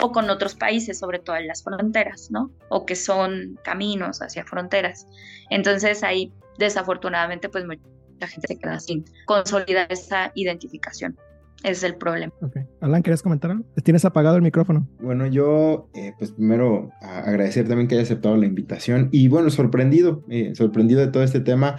[0.00, 2.50] o con otros países, sobre todo en las fronteras, ¿no?
[2.68, 5.06] O que son caminos hacia fronteras.
[5.50, 11.16] Entonces ahí desafortunadamente pues mucha gente se queda sin consolidar esa identificación.
[11.64, 12.32] es el problema.
[12.40, 12.64] Okay.
[12.80, 13.64] Alan, ¿quieres comentar algo?
[13.82, 14.86] Tienes apagado el micrófono.
[15.00, 20.22] Bueno, yo eh, pues primero agradecer también que haya aceptado la invitación y bueno, sorprendido,
[20.28, 21.78] eh, sorprendido de todo este tema.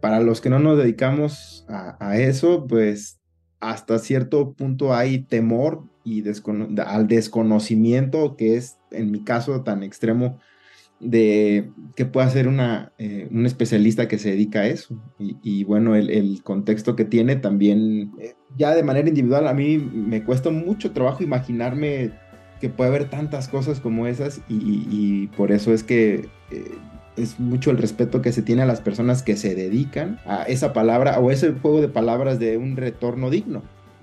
[0.00, 3.20] Para los que no nos dedicamos a, eso, pues
[3.60, 6.22] hasta cierto punto hay temor y
[6.86, 10.38] al desconocimiento que es en mi caso tan extremo
[11.00, 15.00] de que pueda ser una, eh, un especialista que se dedica a eso.
[15.18, 20.24] Y, bueno, el, contexto que tiene también, eh, ya de manera individual, a mí me
[20.24, 22.12] cuesta mucho trabajo imaginarme
[22.60, 26.64] que puede haber tantas cosas como esas y, por eso es que eh,
[27.18, 30.72] es mucho el respeto que se tiene a las personas que se dedican a esa
[30.72, 33.62] palabra o ese juego de palabras de un retorno digno.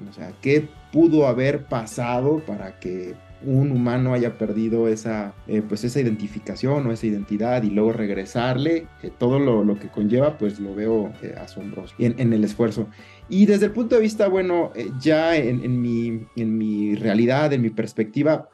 [0.09, 5.83] O sea, ¿qué pudo haber pasado para que un humano haya perdido esa, eh, pues
[5.83, 10.73] esa identificación o esa identidad y luego regresarle, eh, todo lo, que conlleva, pues lo
[10.73, 12.87] veo eh, asombroso en, el esfuerzo.
[13.29, 17.69] Y desde el punto de vista, bueno, ya en, mi, en mi realidad, en mi
[17.69, 18.49] perspectiva,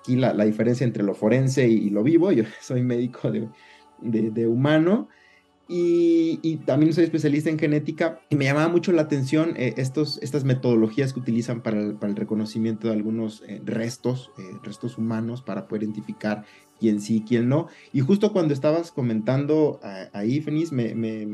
[0.00, 3.48] aquí la, diferencia entre lo forense y, lo vivo, yo soy médico de,
[4.00, 5.08] de humano,
[5.72, 10.42] y, también soy especialista en genética y me llamaba mucho la atención eh, estos, estas
[10.42, 15.42] metodologías que utilizan para el, para el reconocimiento de algunos eh, restos, eh, restos humanos,
[15.42, 16.44] para poder identificar
[16.80, 17.68] quién sí, quién no.
[17.92, 19.78] Y justo cuando estabas comentando
[20.12, 21.28] ahí, Fenice, me, me,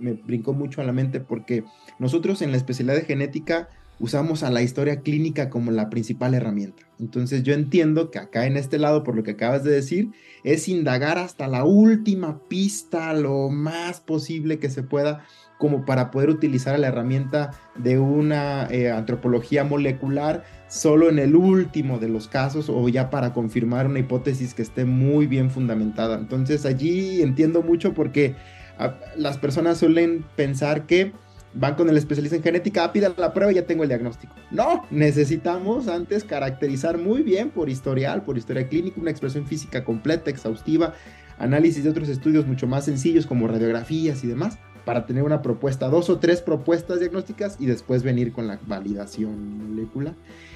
[0.00, 1.62] me brincó mucho a la mente porque
[2.00, 6.82] nosotros en la especialidad de genética usamos a la historia clínica como la principal herramienta.
[6.98, 10.10] Entonces yo entiendo que acá en este lado, por lo que acabas de decir,
[10.44, 15.24] es indagar hasta la última pista, lo más posible que se pueda,
[15.58, 21.98] como para poder utilizar la herramienta de una eh, antropología molecular solo en el último
[21.98, 26.16] de los casos o ya para confirmar una hipótesis que esté muy bien fundamentada.
[26.18, 28.34] Entonces allí entiendo mucho porque
[28.78, 31.12] ah, las personas suelen pensar que
[31.54, 34.34] van con el especialista en genética, ah, pida la prueba y ya tengo el diagnóstico.
[34.50, 40.30] No, necesitamos antes caracterizar muy bien por historial, por historia clínica, una expresión física completa,
[40.30, 40.94] exhaustiva,
[41.38, 45.88] análisis de otros estudios mucho más sencillos como radiografías y demás, para tener una propuesta,
[45.88, 50.14] dos o tres propuestas diagnósticas y después venir con la validación molecular.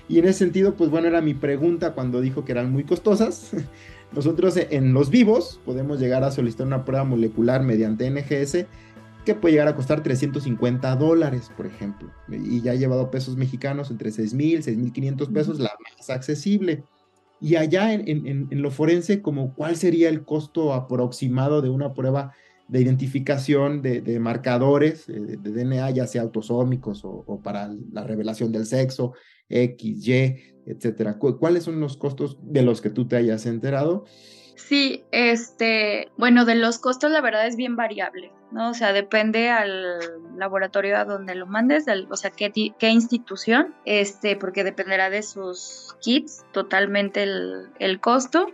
[0.08, 3.50] Y en ese sentido, pues bueno, era mi pregunta cuando dijo que eran muy costosas.
[4.12, 8.66] Nosotros en los vivos podemos llegar a solicitar una prueba molecular mediante NGS
[9.24, 13.90] que puede llegar a costar 350 dólares, por ejemplo, y ya ha llevado pesos mexicanos
[13.90, 16.84] entre 6 mil, 6 mil 500 pesos, la más accesible.
[17.40, 22.32] Y allá en, lo forense, como cuál sería el costo aproximado de una prueba
[22.68, 28.66] de identificación de, marcadores de, DNA, ya sea autosómicos o, o, para la revelación del
[28.66, 29.14] sexo,
[29.48, 31.18] X, Y, etcétera.
[31.18, 34.04] ¿Cuáles son los costos de los que tú te hayas enterado?
[34.66, 38.70] Sí, este, bueno, de los costos la verdad es bien variable, ¿no?
[38.70, 39.98] O sea, depende al
[40.36, 45.96] laboratorio a donde lo mandes, o sea, qué, qué institución, este, porque dependerá de sus
[46.00, 48.48] kits totalmente el, el costo.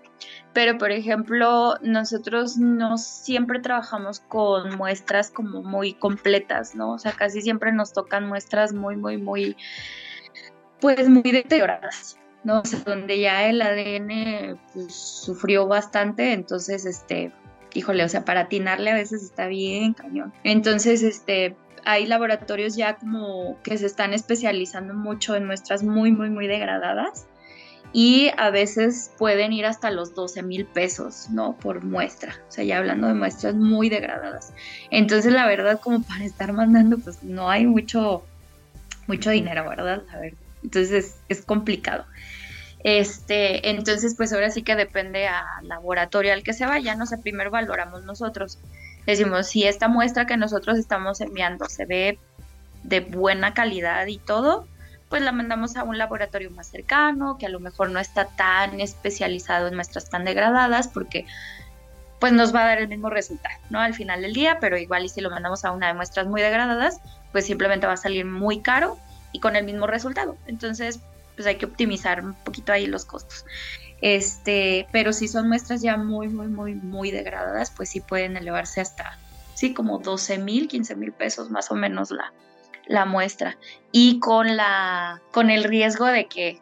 [0.53, 6.93] Pero, por ejemplo, nosotros no siempre trabajamos con muestras como muy completas, ¿no?
[6.93, 9.57] O sea, casi siempre nos tocan muestras muy, muy, muy,
[10.81, 12.17] pues muy deterioradas.
[12.45, 12.63] ¿No?
[12.85, 17.33] donde ya el ADN pues, sufrió bastante, entonces, este,
[17.75, 20.33] híjole, o sea, para atinarle a veces está bien cañón.
[20.45, 26.31] Entonces, este, hay laboratorios ya como que se están especializando mucho en muestras muy, muy,
[26.31, 27.27] muy degradadas
[27.93, 31.57] y a veces pueden ir hasta los 12 mil pesos, ¿no?
[31.57, 34.53] Por muestra, o sea, ya hablando de muestras muy degradadas.
[34.91, 38.25] Entonces, la verdad, como para estar mandando, pues no hay mucho,
[39.07, 40.03] mucho dinero, ¿verdad?
[40.13, 40.35] A ver,
[40.67, 42.05] entonces es complicado.
[42.85, 47.19] Este, entonces, pues ahora sí que depende al laboratorio al que se vaya, no sé,
[47.19, 48.59] primero valoramos nosotros.
[49.07, 52.19] Decimos, si esta muestra que nosotros estamos enviando se ve
[52.83, 54.67] de buena calidad y todo,
[55.09, 58.81] pues la mandamos a un laboratorio más cercano, que a lo mejor no está tan
[58.81, 61.27] especializado en muestras tan degradadas, porque
[62.19, 63.81] pues nos va a dar el mismo resultado, ¿no?
[63.81, 66.43] Al final del día, pero igual y si lo mandamos a una de muestras muy
[66.43, 67.01] degradadas,
[67.31, 68.99] pues simplemente va a salir muy caro
[69.33, 70.37] y con el mismo resultado.
[70.47, 71.01] Entonces,
[71.35, 73.45] pues hay que optimizar un poquito ahí los costos.
[74.01, 78.81] Este, pero si son muestras ya muy, muy, muy, muy degradadas, pues sí pueden elevarse
[78.81, 79.19] hasta,
[79.55, 82.33] sí, como 12 mil, 15 mil pesos más o menos la,
[82.87, 83.57] la muestra.
[83.93, 86.61] Y con la, con el riesgo de que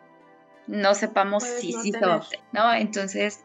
[0.66, 2.00] no sepamos si sí se
[2.52, 2.72] ¿no?
[2.72, 3.44] Entonces,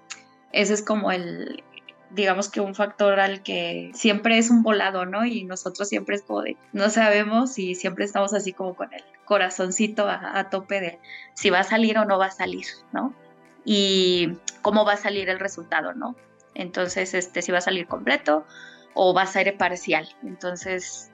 [0.51, 1.63] ese es como el,
[2.11, 5.25] digamos que un factor al que siempre es un volado, ¿no?
[5.25, 9.03] Y nosotros siempre es como de, no sabemos y siempre estamos así como con el
[9.25, 10.99] corazoncito a, tope de
[11.35, 13.13] si va a salir o no va a salir, ¿no?
[13.63, 16.15] Y cómo va a salir el resultado, ¿no?
[16.55, 18.45] Entonces, este, si va a salir completo
[18.95, 20.09] o va a ser parcial.
[20.23, 21.11] Entonces,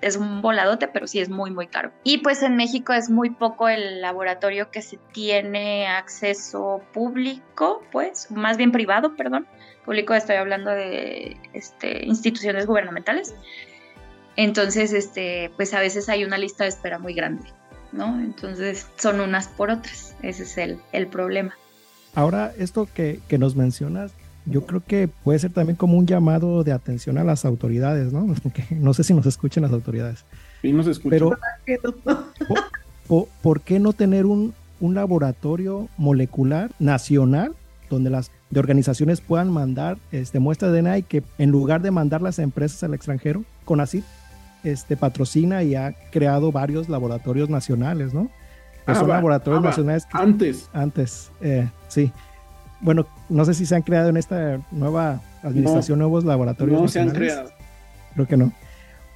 [0.00, 1.92] es un voladote, pero sí es muy, muy caro.
[2.04, 8.30] Y pues en México es muy poco el laboratorio que se tiene acceso público, pues,
[8.30, 9.46] más bien privado, perdón.
[9.90, 13.34] Público estoy hablando de este, instituciones gubernamentales.
[14.36, 17.42] Entonces, este, pues a veces hay una lista de espera muy grande,
[17.90, 18.20] ¿no?
[18.20, 20.14] Entonces son unas por otras.
[20.22, 21.56] Ese es el, el problema.
[22.14, 24.12] Ahora, esto que, que nos mencionas
[24.46, 28.32] yo creo que puede ser también como un llamado de atención a las autoridades, ¿no?
[28.70, 30.24] no sé si nos escuchan las autoridades.
[30.62, 31.30] Sí, nos escuchan.
[31.64, 31.90] Pero,
[33.42, 37.56] ¿por, qué no tener un, un, laboratorio molecular nacional
[37.90, 41.90] donde las de organizaciones puedan mandar este, muestras de DNA y que en lugar de
[41.90, 44.04] mandar las empresas al extranjero, CONACYT
[44.64, 48.28] este, patrocina y ha creado varios laboratorios nacionales, ¿no?
[48.86, 50.06] Que son laboratorios nacionales.
[50.12, 50.68] antes.
[50.72, 52.12] Antes, eh, sí
[52.80, 56.80] bueno, no sé si se han creado en esta nueva administración nuevos laboratorios.
[56.80, 57.50] No se han creado.
[58.14, 58.52] Creo que no.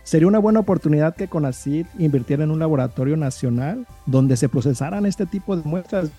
[0.05, 5.25] Sería una buena oportunidad que CONACYT invirtiera en un laboratorio nacional donde se procesaran este
[5.25, 6.11] tipo de muestras,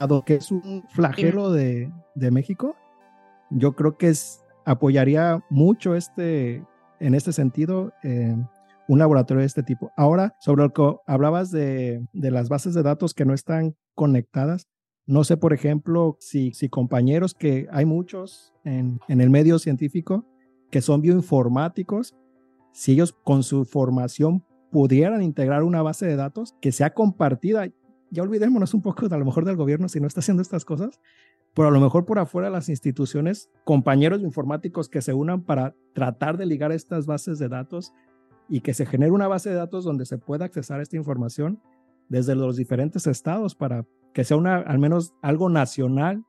[0.00, 2.76] dado que es un flagelo de, de México.
[3.50, 6.64] Yo creo que es, apoyaría mucho este,
[6.98, 8.34] en este sentido eh,
[8.88, 9.92] un laboratorio de este tipo.
[9.98, 14.66] Ahora, sobre lo que hablabas de, de las bases de datos que no están conectadas,
[15.04, 20.24] no sé, por ejemplo, si, si compañeros que hay muchos en, en el medio científico
[20.70, 22.16] que son bioinformáticos,
[22.76, 27.66] si ellos con su formación pudieran integrar una base de datos que sea compartida,
[28.10, 30.66] ya olvidémonos un poco de, a lo mejor del gobierno si no está haciendo estas
[30.66, 31.00] cosas,
[31.54, 36.36] pero a lo mejor por afuera las instituciones, compañeros informáticos que se unan para tratar
[36.36, 37.94] de ligar estas bases de datos
[38.46, 41.62] y que se genere una base de datos donde se pueda accesar esta información
[42.10, 46.26] desde los diferentes estados para que sea una, al menos algo nacional.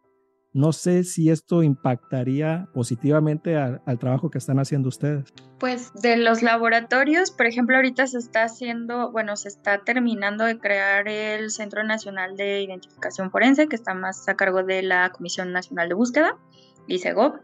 [0.58, 5.32] No sé si esto impactaría positivamente al, trabajo que están haciendo ustedes.
[5.60, 10.58] Pues de los laboratorios, por ejemplo, ahorita se está haciendo, bueno, se está terminando de
[10.58, 15.52] crear el Centro Nacional de Identificación Forense, que está más a cargo de la Comisión
[15.52, 16.40] Nacional de Búsqueda,
[16.88, 17.40] ICEGOB,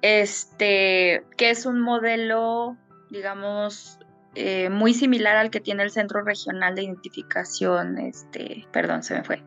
[0.00, 2.78] este, que es un modelo,
[3.10, 3.98] digamos,
[4.36, 9.24] eh, muy similar al que tiene el Centro Regional de Identificación, este, perdón, se me
[9.24, 9.42] fue,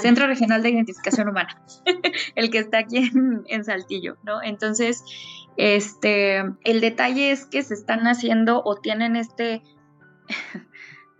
[0.00, 1.62] Centro Regional de Identificación Humana,
[2.34, 3.08] el que está aquí
[3.46, 4.42] en, Saltillo, ¿no?
[4.42, 5.04] Entonces,
[5.56, 9.62] este, el detalle es que se están haciendo o tienen este,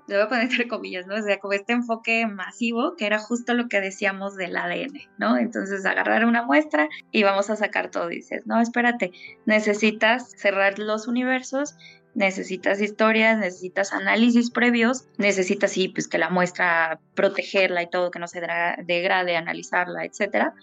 [0.09, 1.16] le voy a poner entre comillas, ¿no?
[1.16, 5.37] O sea, como este enfoque masivo, que era justo lo que decíamos del ADN, ¿no?
[5.37, 8.09] Entonces, agarrar una muestra y vamos a sacar todo.
[8.09, 9.12] Dices, no, espérate,
[9.47, 11.77] necesitas cerrar los universos
[12.16, 18.18] necesitas historias, necesitas análisis previos, necesitas sí, pues que la muestra protegerla y todo, que
[18.18, 18.40] no se
[18.85, 20.55] degrade, analizarla, etcétera.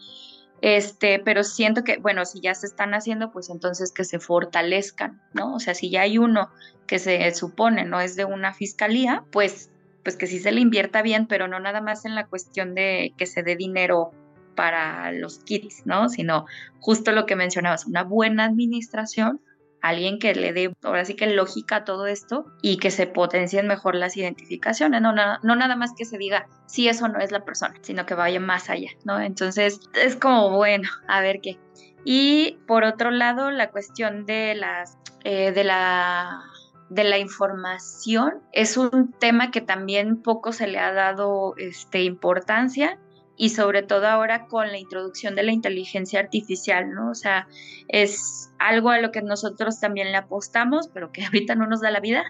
[0.61, 5.21] Este, pero siento que, bueno, si ya se están haciendo, pues entonces que se fortalezcan,
[5.33, 5.53] ¿no?
[5.53, 6.49] O sea, si ya hay uno
[6.87, 9.69] que se supone no es de una fiscalía, pues,
[10.03, 13.13] pues que sí se le invierta bien, pero no nada más en la cuestión de
[13.15, 14.11] que se dé dinero
[14.55, 16.09] para los kits, ¿no?
[16.09, 16.45] Sino
[16.79, 19.39] justo lo que mencionabas, una buena administración
[19.83, 23.67] alguien que le dé ahora sí que lógica a todo esto y que se potencien
[23.67, 27.43] mejor las identificaciones, no, no, nada más que se diga si eso no es la
[27.43, 29.19] persona, sino que vaya más allá, ¿no?
[29.19, 31.59] Entonces es como bueno, a ver qué.
[32.05, 36.41] Y por otro lado, la cuestión de las eh, de la
[36.89, 42.99] de la información es un tema que también poco se le ha dado este, importancia
[43.43, 47.09] y sobre todo ahora con la introducción de la inteligencia artificial, ¿no?
[47.09, 47.45] O sea,
[47.89, 51.91] es algo a lo que nosotros también le apostamos, pero que ahorita no nos da
[51.91, 52.23] la vida,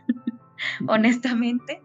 [0.87, 1.83] honestamente.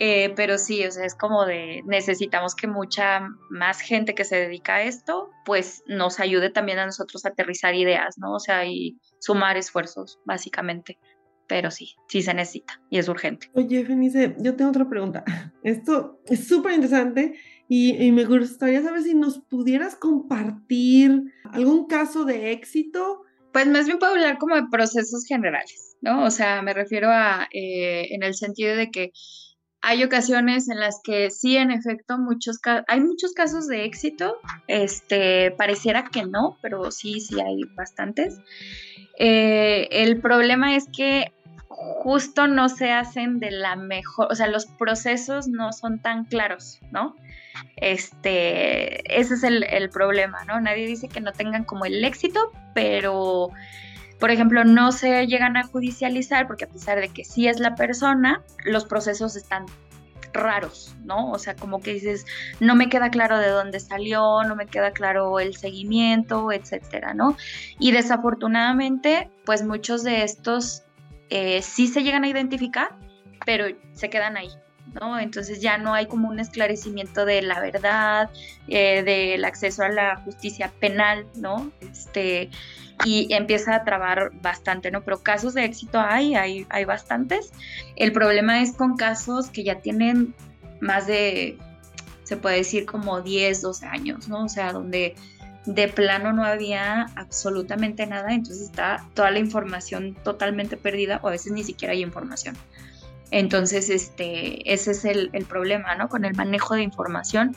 [0.00, 4.34] Eh, pero sí, o sea, es como de necesitamos que mucha más gente que se
[4.34, 8.32] dedica a esto, pues nos ayude también a nosotros a aterrizar ideas, ¿no?
[8.32, 10.98] O sea, y sumar esfuerzos, básicamente.
[11.46, 13.48] Pero sí, sí se necesita y es urgente.
[13.54, 15.22] Oye, Fenice, yo tengo otra pregunta.
[15.62, 17.38] Esto es súper interesante
[17.68, 23.22] y, me gustaría saber si nos pudieras compartir algún caso de éxito.
[23.52, 26.24] Pues más bien puedo hablar como de procesos generales, ¿no?
[26.24, 29.12] O sea, me refiero a, eh, en el sentido de que
[29.82, 32.58] Hay ocasiones en las que sí, en efecto, muchos
[32.88, 34.36] hay muchos casos de éxito.
[34.66, 38.36] Este, pareciera que no, pero sí, sí hay bastantes.
[39.18, 41.32] Eh, el problema es que
[41.76, 46.80] justo no se hacen de la mejor, o sea, los procesos no son tan claros,
[46.90, 47.14] ¿no?
[47.76, 50.60] Este, ese es el, el problema, ¿no?
[50.60, 53.50] Nadie dice que no tengan como el éxito, pero
[54.18, 57.74] por ejemplo, no se llegan a judicializar porque a pesar de que sí es la
[57.74, 59.66] persona, los procesos están
[60.32, 61.30] raros, ¿no?
[61.30, 62.26] O sea, como que dices,
[62.60, 67.36] no me queda claro de dónde salió, no me queda claro el seguimiento, etcétera, ¿no?
[67.78, 70.82] Y desafortunadamente, pues muchos de estos
[71.30, 72.96] eh, sí se llegan a identificar,
[73.44, 74.50] pero se quedan ahí,
[75.00, 75.18] ¿no?
[75.18, 78.30] Entonces ya no hay como un esclarecimiento de la verdad,
[78.68, 81.70] eh, del acceso a la justicia penal, ¿no?
[81.80, 82.50] Este,
[83.04, 85.02] y empieza a trabar bastante, ¿no?
[85.02, 87.52] Pero casos de éxito hay, hay, hay bastantes.
[87.96, 90.34] El problema es con casos que ya tienen
[90.80, 91.58] más de,
[92.24, 94.44] se puede decir como 10, 12 años, ¿no?
[94.44, 95.14] O sea, donde
[95.66, 101.32] de plano no había absolutamente nada, entonces está toda la información totalmente perdida o a
[101.32, 102.56] veces ni siquiera hay información.
[103.32, 106.08] Entonces, este, ese es el, el problema, ¿no?
[106.08, 107.56] Con el manejo de información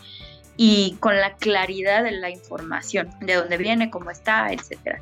[0.58, 5.02] y con la claridad de la información, de dónde viene, cómo está, etcétera.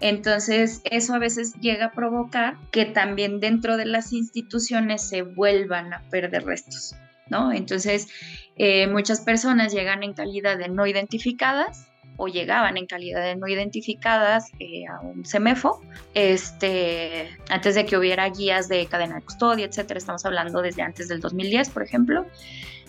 [0.00, 5.94] Entonces, eso a veces llega a provocar que también dentro de las instituciones se vuelvan
[5.94, 6.96] a perder restos,
[7.30, 7.52] ¿no?
[7.52, 8.08] Entonces,
[8.56, 13.48] eh, muchas personas llegan en calidad de no identificadas o llegaban en calidad de no
[13.48, 15.80] identificadas eh, a un CEMEFO,
[16.14, 19.98] este, antes de que hubiera guías de cadena de custodia, etcétera.
[19.98, 22.26] Estamos hablando desde antes del 2010, por ejemplo.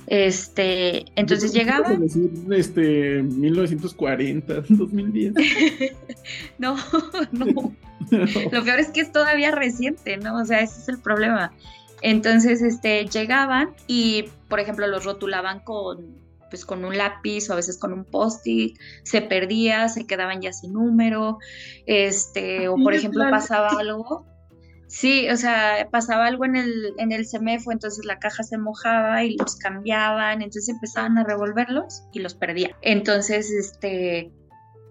[0.07, 1.89] Este, entonces llegaba.
[1.89, 5.33] Decir, este, 1940, 2010.
[6.57, 6.75] no,
[7.31, 7.75] no.
[8.51, 10.37] Lo peor es que es todavía reciente, ¿no?
[10.41, 11.53] O sea, ese es el problema.
[12.01, 16.22] Entonces, este, llegaban y, por ejemplo, los rotulaban con,
[16.53, 20.53] pues, con un lápiz o a veces con un post-it, se perdía, se quedaban ya
[20.53, 21.39] sin número,
[21.87, 24.27] este, o por ejemplo pasaba algo
[24.87, 29.23] Sí, o sea, pasaba algo en el, en el CEMEFO, entonces la caja se mojaba
[29.23, 32.73] y los cambiaban, entonces empezaban a revolverlos y los perdían.
[32.83, 34.31] Entonces, este,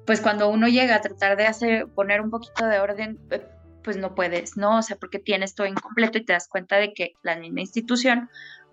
[0.05, 3.47] pues cuando uno llega a tratar de hacer, poner un poquito de orden, eh,
[3.85, 4.79] pues no puedes, ¿no?
[4.79, 8.29] O sea, porque tienes todo incompleto y te das cuenta de que la misma institución,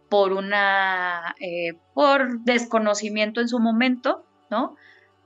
[0.10, 4.76] por una, eh, por desconocimiento en su momento, ¿no?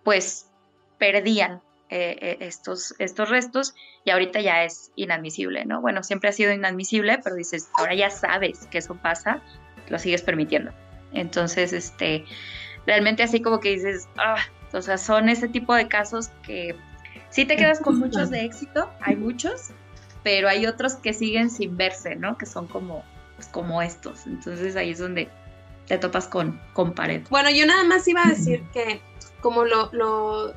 [0.04, 0.50] Pues
[0.98, 5.82] perdían eh, eh, estos, estos restos y ahorita ya es inadmisible, ¿no?
[5.82, 9.42] Bueno, siempre ha sido inadmisible, pero dices, ahora ya sabes que eso pasa,
[9.90, 10.72] lo sigues permitiendo.
[11.14, 12.26] Entonces, este,
[12.86, 14.38] realmente así como que dices, ah,
[14.74, 16.76] o sea, son ese tipo de casos que
[17.30, 19.70] sí te quedas con muchos de éxito, hay muchos,
[20.24, 22.38] pero hay otros que siguen sin verse, ¿no?
[22.38, 23.04] Que son como,
[23.44, 24.26] pues, como estos.
[24.26, 25.30] Entonces ahí es donde
[25.88, 27.24] te topas con, con pared.
[27.30, 29.02] Bueno, yo nada más iba a decir que
[29.42, 30.54] como lo, lo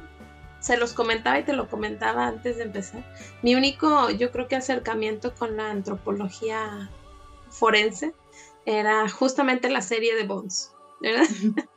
[0.61, 3.03] se los comentaba y te lo comentaba antes de empezar.
[3.43, 6.91] Mi único, yo creo que acercamiento con la antropología
[7.51, 8.15] forense
[8.65, 11.27] era justamente la serie de Bones, ¿verdad?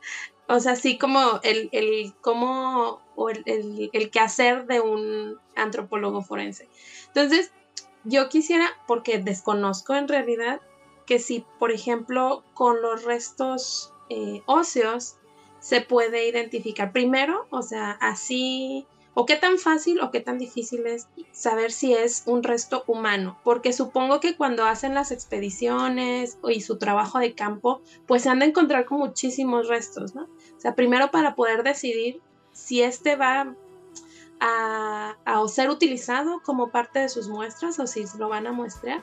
[0.48, 6.22] o sea, así como el, el cómo o el, el, el quehacer de un antropólogo
[6.22, 6.68] forense.
[7.08, 7.52] Entonces,
[8.04, 10.60] yo quisiera, porque desconozco en realidad,
[11.10, 15.16] que si, por ejemplo, con los restos eh, óseos
[15.58, 20.86] se puede identificar primero, o sea, así, o qué tan fácil o qué tan difícil
[20.86, 26.60] es saber si es un resto humano, porque supongo que cuando hacen las expediciones y
[26.60, 30.28] su trabajo de campo, pues se han de encontrar con muchísimos restos, ¿no?
[30.56, 32.20] O sea, primero para poder decidir
[32.52, 33.56] si este va
[34.38, 35.16] a,
[35.48, 39.02] ser utilizado como parte de sus muestras o si lo van a muestrear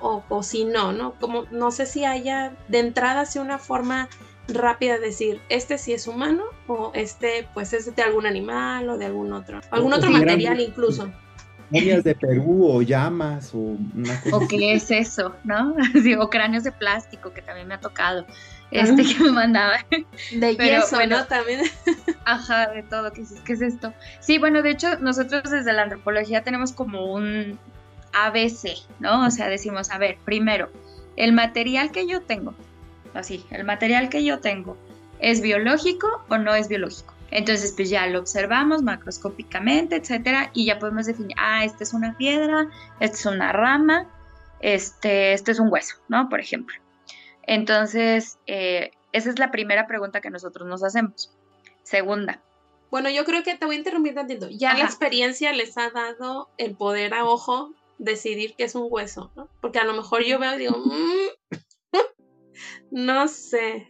[0.00, 1.14] o, o si no, ¿no?
[1.14, 4.08] Como no sé si haya de entrada si una forma
[4.48, 9.06] rápida decir, este sí es humano o este pues es de algún animal o de
[9.06, 11.10] algún otro, algún otro material incluso.
[11.70, 15.74] Momias de Perú o llamas o una cosa O qué es eso, ¿no?
[16.20, 18.24] o cráneos de plástico que también me ha tocado.
[18.70, 19.78] Este que me mandaba.
[20.32, 21.62] De yeso, bueno, También.
[22.24, 23.10] Ajá, de todo.
[23.12, 23.94] ¿Qué es, ¿Qué es esto?
[24.20, 27.58] Sí, bueno, de hecho, nosotros desde la antropología tenemos como un
[28.12, 29.26] ABC, ¿no?
[29.26, 30.70] O sea, decimos, a ver, primero,
[31.16, 32.54] el material que yo tengo,
[33.14, 34.76] así, el material que yo tengo,
[35.18, 37.14] ¿es biológico o no es biológico?
[37.30, 42.16] Entonces, pues ya lo observamos macroscópicamente, etcétera, y ya podemos definir, ah, esta es una
[42.16, 42.68] piedra,
[43.00, 44.06] esta es una rama,
[44.60, 46.28] este, este es un hueso, ¿no?
[46.28, 46.76] Por ejemplo.
[47.42, 51.30] Entonces, eh, esa es la primera pregunta que nosotros nos hacemos.
[51.82, 52.40] Segunda.
[52.90, 54.48] Bueno, yo creo que te voy a interrumpir tantito.
[54.48, 59.30] Ya la experiencia les ha dado el poder a ojo decidir que es un hueso,
[59.36, 59.48] ¿no?
[59.60, 61.58] Porque a lo mejor yo veo y digo, mmm,
[62.90, 63.88] no sé.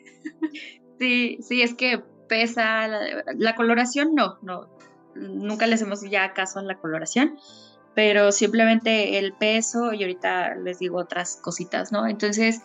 [0.98, 2.88] Sí, sí, es que pesa.
[3.36, 4.68] La, coloración no, no.
[5.14, 7.38] Nunca le hacemos ya caso a la coloración,
[7.94, 12.06] pero simplemente el peso y ahorita les digo otras cositas, ¿no?
[12.06, 12.60] Entonces,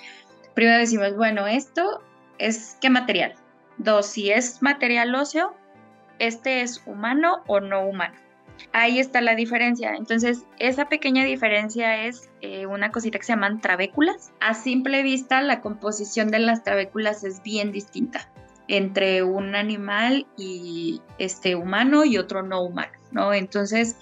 [0.54, 2.02] primero decimos, bueno, esto
[2.38, 3.36] es qué material.
[3.78, 5.56] Dos, si es material óseo,
[6.20, 8.22] este es humano o no humano.
[8.72, 9.93] Ahí está la diferencia.
[9.95, 14.32] Entonces, esa pequeña diferencia es eh, una cosita que se llaman trabéculas.
[14.39, 18.30] A simple vista, la composición de las trabéculas es bien distinta
[18.68, 23.34] entre un animal y este humano y otro no humano, ¿no?
[23.34, 23.97] Entonces,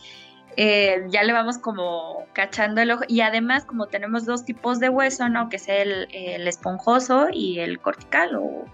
[0.58, 3.04] eh, ya le vamos como cachando el ojo.
[3.08, 5.50] Y además, como tenemos dos tipos de hueso, ¿no?
[5.50, 6.08] Que es el,
[6.48, 8.66] esponjoso y el cortical o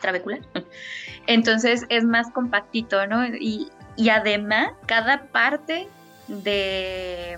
[0.00, 0.40] trabecular.
[1.26, 3.26] Entonces es más compactito, ¿no?
[3.26, 5.88] Y, y además, cada parte
[6.28, 7.36] de,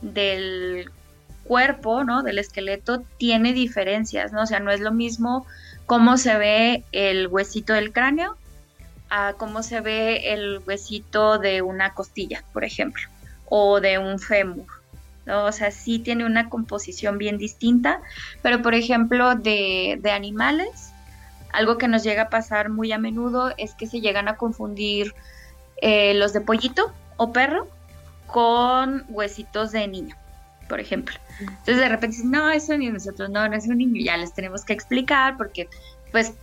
[0.00, 0.90] del
[1.44, 2.24] cuerpo, ¿no?
[2.24, 4.42] Del esqueleto tiene diferencias, ¿no?
[4.42, 5.46] O sea, no es lo mismo
[5.86, 8.36] cómo se ve el huesito del cráneo
[9.10, 13.02] a cómo se ve el huesito de una costilla, por ejemplo,
[13.44, 14.66] o de un fémur.
[15.24, 15.44] ¿no?
[15.44, 18.00] O sea, sí tiene una composición bien distinta,
[18.42, 20.92] pero por ejemplo de, de animales,
[21.52, 25.14] algo que nos llega a pasar muy a menudo es que se llegan a confundir
[25.82, 27.66] eh, los de pollito o perro
[28.28, 30.16] con huesitos de niño,
[30.68, 31.16] por ejemplo.
[31.40, 34.16] Entonces de repente dicen, no, es un niño, nosotros no, no es un niño, ya
[34.16, 35.68] les tenemos que explicar porque
[36.12, 36.34] pues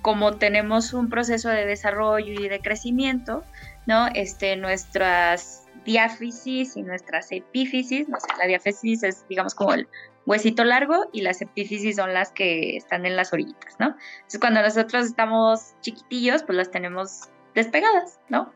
[0.00, 3.42] como tenemos un proceso de desarrollo y de crecimiento,
[3.86, 4.06] ¿no?
[4.14, 9.88] Este, nuestras diáfisis y nuestras epífisis, no sé, la diáfisis es digamos como el
[10.24, 13.96] huesito largo y las epífisis son las que están en las orillitas, ¿no?
[14.16, 18.52] Entonces cuando nosotros estamos chiquitillos, pues las tenemos despegadas, ¿no?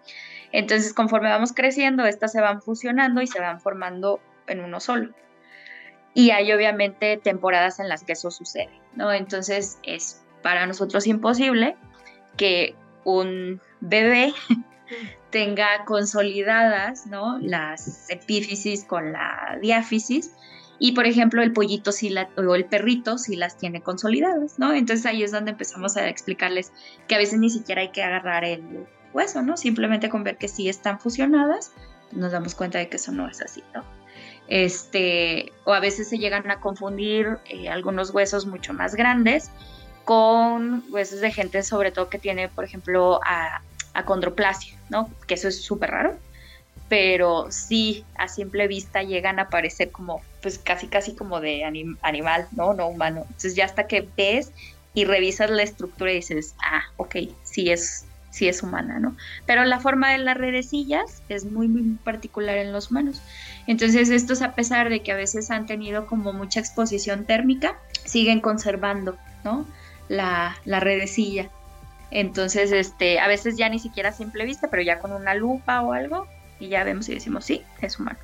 [0.52, 5.14] Entonces, conforme vamos creciendo, estas se van fusionando y se van formando en uno solo.
[6.14, 9.12] Y hay obviamente temporadas en las que eso sucede, ¿no?
[9.12, 11.76] Entonces, es para nosotros imposible
[12.36, 12.74] que
[13.04, 14.32] un bebé
[15.30, 17.38] tenga consolidadas, ¿no?
[17.38, 20.32] Las epífisis con la diáfisis
[20.78, 24.72] y por ejemplo el pollito sí la, o el perrito sí las tiene consolidadas, ¿no?
[24.72, 26.72] Entonces ahí es donde empezamos a explicarles
[27.06, 29.56] que a veces ni siquiera hay que agarrar el hueso, ¿no?
[29.56, 31.72] Simplemente con ver que sí están fusionadas,
[32.12, 33.84] nos damos cuenta de que eso no es así, ¿no?
[34.46, 39.50] Este, o a veces se llegan a confundir eh, algunos huesos mucho más grandes
[40.04, 43.20] con huesos de gente sobre todo que tiene, por ejemplo,
[43.92, 45.10] acondroplasia, ¿no?
[45.26, 46.18] Que eso es súper raro
[46.88, 52.48] pero sí a simple vista llegan a aparecer como, pues casi casi como de animal,
[52.52, 52.72] ¿no?
[52.72, 53.22] No humano.
[53.22, 54.52] Entonces ya hasta que ves
[54.94, 59.16] y revisas la estructura y dices, ah, ok, sí es, sí es humana, ¿no?
[59.46, 63.20] Pero la forma de las redecillas es muy, muy particular en los humanos.
[63.66, 68.40] Entonces estos a pesar de que a veces han tenido como mucha exposición térmica, siguen
[68.40, 69.66] conservando, ¿no?
[70.08, 71.50] La, la redecilla.
[72.10, 75.82] Entonces, este, a veces ya ni siquiera a simple vista, pero ya con una lupa
[75.82, 76.26] o algo,
[76.60, 78.18] y ya vemos y decimos, sí, es humano.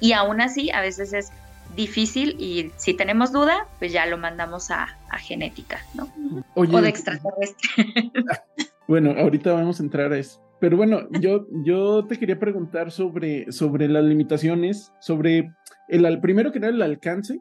[0.00, 1.30] Y aún así, a veces es
[1.76, 6.08] difícil y si tenemos duda, pues ya lo mandamos a, genética, ¿no?
[6.54, 7.68] o de extraterrestre.
[8.88, 10.40] bueno, ahorita vamos a entrar a eso.
[10.62, 15.52] Pero bueno, yo, yo te quería preguntar sobre, sobre las limitaciones, sobre
[15.88, 17.40] el, primero que era el alcance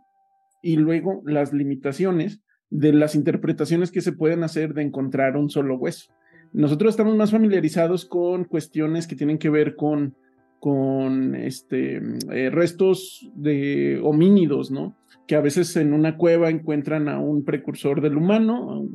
[0.63, 5.75] y luego las limitaciones de las interpretaciones que se pueden hacer de encontrar un solo
[5.77, 6.11] hueso.
[6.53, 10.15] Nosotros estamos más familiarizados con cuestiones que tienen que ver con
[10.61, 11.99] con este,
[12.31, 14.95] eh, restos de homínidos, ¿no?
[15.27, 18.87] Que a veces en una cueva encuentran a un precursor del humano,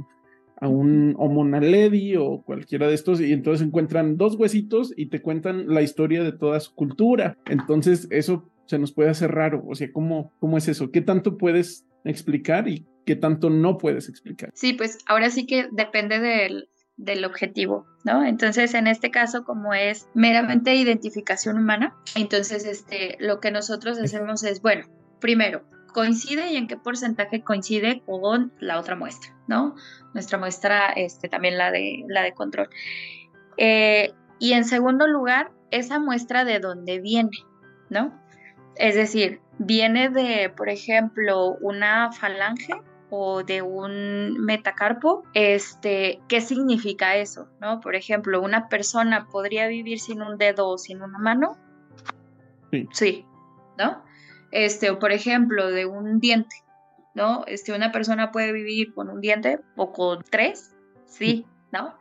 [0.60, 5.20] a un, Homo naledi o cualquiera de estos, y entonces encuentran dos huesitos y te
[5.20, 7.36] cuentan la historia de toda su cultura.
[7.50, 9.64] Entonces, eso se nos puede hacer raro.
[9.66, 10.92] O sea, ¿cómo, cómo es eso?
[10.92, 14.50] ¿Qué tanto puedes explicar y qué tanto no puedes explicar?
[14.54, 18.24] Sí, pues ahora sí que depende del, del objetivo, ¿no?
[18.24, 24.44] Entonces, en este caso, como es meramente identificación humana, entonces, este, lo que nosotros hacemos
[24.44, 24.86] es, bueno,
[25.20, 29.74] primero, coincide y en qué porcentaje coincide con la otra muestra, ¿no?
[30.14, 32.68] Nuestra muestra, este, también la de, la de control.
[33.56, 37.38] Eh, y en segundo lugar, esa muestra de dónde viene,
[37.90, 38.18] ¿no?
[38.76, 42.74] Es decir, viene de, por ejemplo, una falange
[43.18, 47.48] o de un metacarpo, este, ¿qué significa eso?
[47.62, 47.80] ¿No?
[47.80, 51.56] Por ejemplo, una persona podría vivir sin un dedo o sin una mano.
[52.70, 52.88] Sí.
[52.92, 53.26] Sí,
[53.78, 54.04] ¿no?
[54.50, 56.56] Este, o por ejemplo, de un diente,
[57.14, 57.44] ¿no?
[57.46, 61.94] Este, una persona puede vivir con un diente o con tres, sí, ¿no?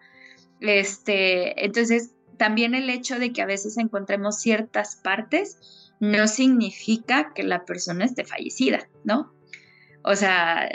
[0.59, 7.43] Este, entonces, también el hecho de que a veces encontremos ciertas partes no significa que
[7.43, 9.32] la persona esté fallecida, ¿no?
[10.05, 10.69] O sea,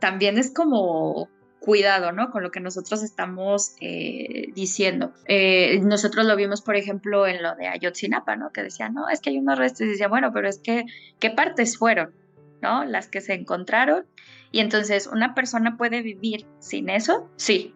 [0.00, 1.28] también es como
[1.60, 2.30] cuidado, ¿no?
[2.30, 5.12] Con lo que nosotros estamos eh, diciendo.
[5.26, 8.50] Eh, nosotros lo vimos, por ejemplo, en lo de Ayotzinapa, ¿no?
[8.50, 10.84] Que decían, no, es que hay unos restos y decía, bueno, pero es que,
[11.20, 12.14] ¿qué partes fueron?
[12.60, 12.84] ¿No?
[12.84, 14.06] Las que se encontraron.
[14.52, 17.30] Y entonces, ¿una persona puede vivir sin eso?
[17.36, 17.74] Sí.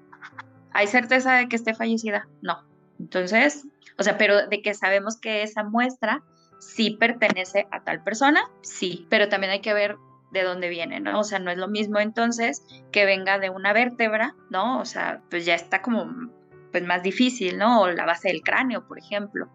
[0.72, 2.28] ¿Hay certeza de que esté fallecida?
[2.42, 2.64] No.
[2.98, 3.66] Entonces,
[3.98, 6.22] o sea, pero de que sabemos que esa muestra
[6.58, 9.96] sí pertenece a tal persona, sí, pero también hay que ver
[10.30, 11.20] de dónde viene, ¿no?
[11.20, 12.62] O sea, no es lo mismo entonces
[12.92, 14.80] que venga de una vértebra, ¿no?
[14.80, 16.30] O sea, pues ya está como
[16.70, 17.82] pues más difícil, ¿no?
[17.82, 19.48] O la base del cráneo, por ejemplo.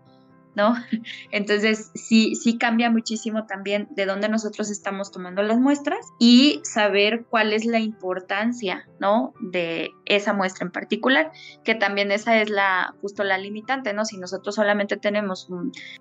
[0.56, 0.76] ¿no?
[1.32, 7.26] Entonces, sí, sí cambia muchísimo también de dónde nosotros estamos tomando las muestras y saber
[7.30, 9.34] cuál es la importancia, ¿no?
[9.40, 11.32] De esa muestra en particular,
[11.64, 14.06] que también esa es la, justo la limitante, ¿no?
[14.06, 15.48] Si nosotros solamente tenemos,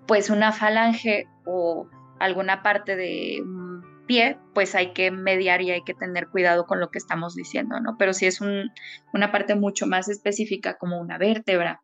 [0.05, 1.87] pues, una falange o
[2.19, 6.79] alguna parte de un pie, pues hay que mediar y hay que tener cuidado con
[6.79, 7.95] lo que estamos diciendo, ¿no?
[7.97, 11.81] Pero si es una parte mucho más específica como una vértebra,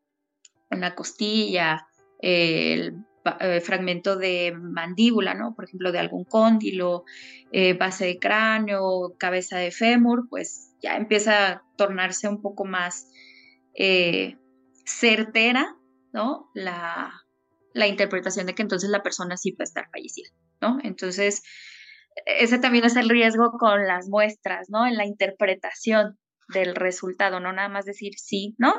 [0.72, 1.88] una costilla,
[2.20, 3.06] el
[3.40, 5.54] eh, fragmento de mandíbula, ¿no?
[5.56, 7.04] Por ejemplo, de algún cóndilo,
[7.52, 13.10] eh, base de cráneo, cabeza de fémur, pues ya empieza a tornarse un poco más
[13.76, 14.38] eh,
[14.86, 15.76] certera,
[16.14, 16.50] ¿no?
[16.54, 17.12] La,
[17.74, 20.30] la, interpretación de que entonces la persona sí puede estar fallecida,
[20.62, 20.80] ¿no?
[20.84, 21.44] Entonces,
[22.26, 24.86] ese también es el riesgo con las muestras, ¿no?
[24.88, 26.18] En la interpretación
[26.54, 28.74] del resultado, no nada más decir sí, ¿no?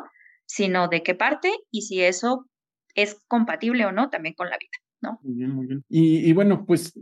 [0.47, 2.47] Sino de qué parte y si eso
[2.95, 4.70] es compatible o no también con la vida.
[5.03, 5.18] ¿no?
[5.22, 5.84] Muy bien, muy bien.
[5.88, 6.93] Y, bueno, pues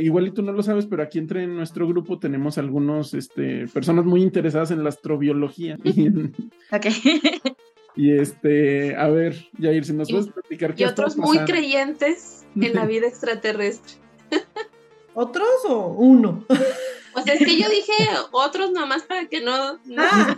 [0.00, 4.04] igual y tú no lo sabes, pero aquí entre nuestro grupo tenemos algunos este, personas
[4.04, 5.76] muy interesadas en la astrobiología.
[6.72, 6.86] ok.
[7.96, 12.74] Y este, a ver, Jair, si nos puedes platicar qué Y otros muy creyentes en
[12.74, 13.94] la vida extraterrestre.
[15.14, 16.44] ¿Otros o uno?
[17.14, 17.92] Pues es que yo dije
[18.32, 19.74] otros nomás para que no.
[19.84, 20.36] no ah.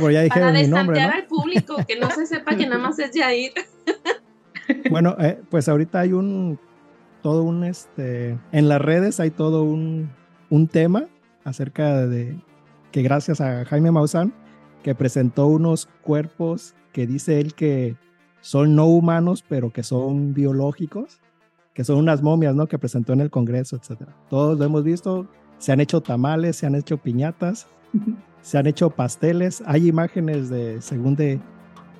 [0.00, 3.12] pues ya para mi nombre, al público, que no se sepa que nada más es
[3.14, 3.52] Jair.
[4.90, 6.58] Bueno, eh, pues ahorita hay un.
[7.22, 7.62] Todo un.
[7.62, 10.10] este En las redes hay todo un,
[10.50, 11.06] un tema
[11.44, 12.36] acerca de
[12.90, 14.32] que gracias a Jaime Maussan,
[14.82, 17.96] que presentó unos cuerpos que dice él que
[18.40, 21.20] son no humanos, pero que son biológicos,
[21.78, 22.66] que son unas momias, ¿no?
[22.66, 24.12] Que presentó en el Congreso, etcétera.
[24.28, 27.68] Todos lo hemos visto, se han hecho tamales, se han hecho piñatas,
[28.42, 31.40] se han hecho pasteles, hay imágenes de, según de,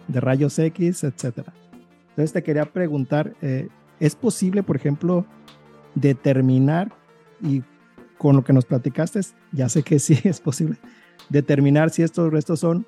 [0.09, 1.47] rayos X, etc.
[2.09, 3.68] Entonces te quería preguntar, eh,
[4.01, 5.24] ¿es posible, por ejemplo,
[5.95, 6.93] determinar,
[7.41, 7.62] y
[8.18, 9.20] con lo que nos platicaste,
[9.53, 10.76] ya sé que sí es posible,
[11.29, 12.85] determinar si estos restos son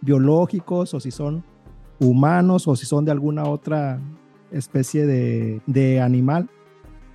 [0.00, 1.44] biológicos o si son
[2.00, 4.00] humanos o si son de alguna otra
[4.52, 6.48] especie de, de animal?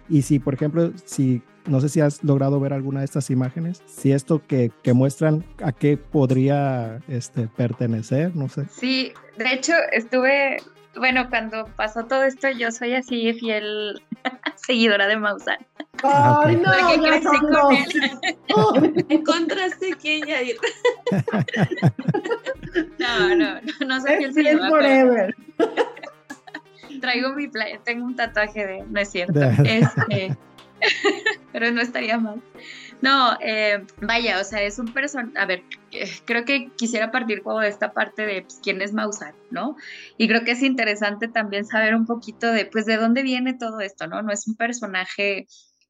[0.10, 3.84] Y si, por ejemplo, si no sé si has logrado ver alguna de estas imágenes,
[3.86, 8.66] si esto que, que muestran a qué podría este, pertenecer, no sé.
[8.72, 10.58] Sí, de hecho estuve,
[10.96, 14.02] bueno, cuando pasó todo esto yo soy así fiel
[14.56, 15.60] seguidora de Maussan.
[16.04, 16.72] ¡Ay, no!
[16.72, 19.06] Porque crecí con él.
[19.10, 20.56] ¿Encontraste quién, Yair?
[23.00, 24.70] no, no, no, no soy fiel seguidora.
[24.70, 25.36] forever.
[27.00, 29.39] Traigo mi playa, tengo un tatuaje de, no es cierto.
[29.66, 30.38] Este,
[31.52, 32.41] pero no estaría mal.
[33.02, 37.43] No, eh, vaya, o sea, es un personaje, a ver, eh, creo que quisiera partir
[37.43, 39.76] como de esta parte de pues, quién es Maussan, ¿no?
[40.18, 43.82] Y creo que es interesante también saber un poquito de, pues, de dónde viene todo
[43.82, 44.24] esto, ¿no?
[44.24, 45.45] No es un personaje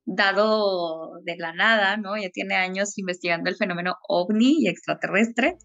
[0.06, 2.18] dado de la nada, ¿no?
[2.18, 5.58] Ya tiene años investigando el fenómeno ovni y extraterrestre.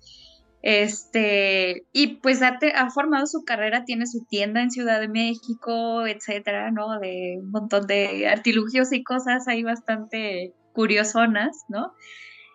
[0.63, 2.59] Este, y pues ha,
[2.91, 7.01] formado su carrera, tiene su tienda en Ciudad de México, etcétera, ¿no?
[7.01, 11.93] De un montón de artilugios y cosas ahí bastante curiosonas, ¿no?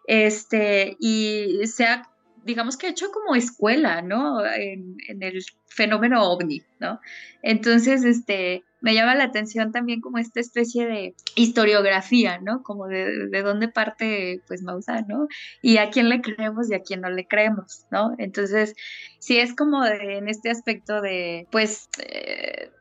[0.08, 2.10] Este, y se ha,
[2.46, 4.46] digamos que ha hecho como escuela, ¿no?
[4.46, 7.02] En, en el fenómeno ovni, ¿no?
[7.42, 12.64] Entonces, este, me llama la atención también como esta especie de historiografía, ¿no?
[12.64, 15.28] Como de, de dónde parte, pues, Mausa, ¿no?
[15.62, 18.14] Y a quién le creemos y a quién no le creemos, ¿no?
[18.18, 18.76] Entonces,
[19.20, 22.72] sí es como en este aspecto de, pues, eh,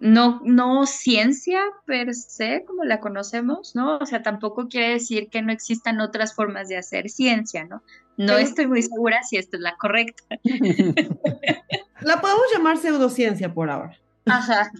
[0.00, 3.98] no, no ciencia per se, como la conocemos, ¿no?
[3.98, 7.82] O sea, tampoco quiere decir que no existan otras formas de hacer ciencia, ¿no?
[8.16, 10.22] No estoy muy segura si esta es la correcta.
[12.02, 13.98] La podemos llamar pseudociencia por ahora.
[14.26, 14.70] Ajá.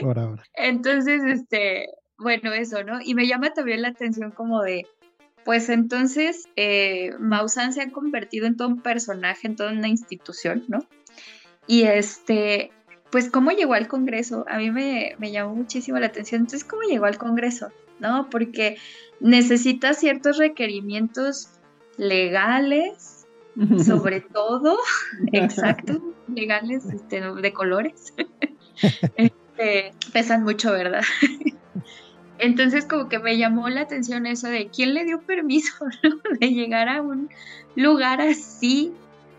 [0.00, 0.42] Por ahora.
[0.54, 1.86] Entonces, este,
[2.18, 3.00] bueno, eso, ¿no?
[3.02, 4.86] Y me llama también la atención como de,
[5.44, 10.64] pues entonces, eh, Maussan se ha convertido en todo un personaje, en toda una institución,
[10.68, 10.86] ¿no?
[11.66, 12.70] Y este,
[13.10, 16.42] pues cómo llegó al Congreso, a mí me, me llamó muchísimo la atención.
[16.42, 17.70] Entonces, ¿cómo llegó al Congreso?
[17.98, 18.28] ¿no?
[18.30, 18.76] Porque
[19.20, 21.48] necesita ciertos requerimientos
[21.96, 23.26] legales,
[23.84, 24.76] sobre todo,
[25.32, 28.14] exacto, legales este, de colores.
[29.56, 31.02] Este, pesan mucho, ¿verdad?
[32.38, 35.86] Entonces como que me llamó la atención eso de quién le dio permiso
[36.40, 37.30] de llegar a un
[37.76, 38.92] lugar así,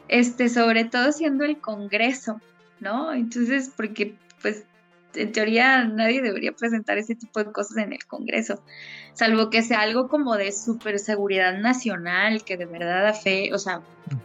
[0.07, 2.39] este, sobre todo siendo el Congreso,
[2.79, 3.13] ¿no?
[3.13, 4.63] Entonces, porque pues
[5.15, 8.61] en teoría nadie debería presentar ese tipo de cosas en el Congreso,
[9.13, 13.57] salvo que sea algo como de super seguridad nacional, que de verdad da fe, o
[13.57, 13.81] sea,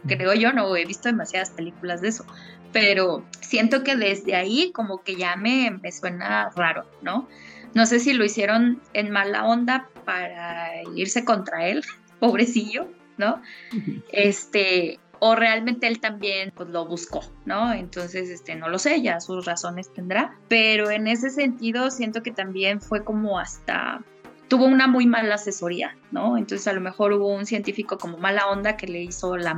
[0.07, 2.25] creo yo, no he visto demasiadas películas de eso,
[2.71, 7.27] pero siento que desde ahí como que ya me, me suena raro, ¿no?
[7.73, 11.83] No sé si lo hicieron en mala onda para irse contra él,
[12.19, 13.41] pobrecillo, ¿no?
[14.11, 17.73] Este, o realmente él también pues, lo buscó, ¿no?
[17.73, 22.31] Entonces, este, no lo sé, ya sus razones tendrá, pero en ese sentido siento que
[22.31, 24.01] también fue como hasta
[24.47, 26.37] tuvo una muy mala asesoría, ¿no?
[26.37, 29.57] Entonces a lo mejor hubo un científico como mala onda que le hizo la,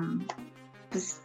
[0.91, 1.22] pues,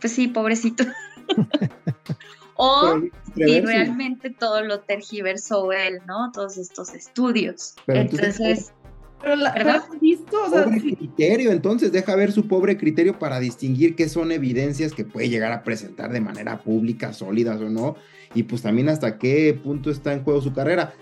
[0.00, 0.84] pues sí, pobrecito.
[2.56, 3.00] o
[3.34, 6.32] si realmente todo lo tergiversó él, ¿no?
[6.32, 7.74] Todos estos estudios.
[7.86, 8.72] entonces
[9.20, 13.96] pero la, visto, o sea, pobre criterio, entonces deja ver su pobre criterio para distinguir
[13.96, 17.96] qué son evidencias que puede llegar a presentar de manera pública, sólidas o no,
[18.34, 20.94] y pues también hasta qué punto está en juego su carrera.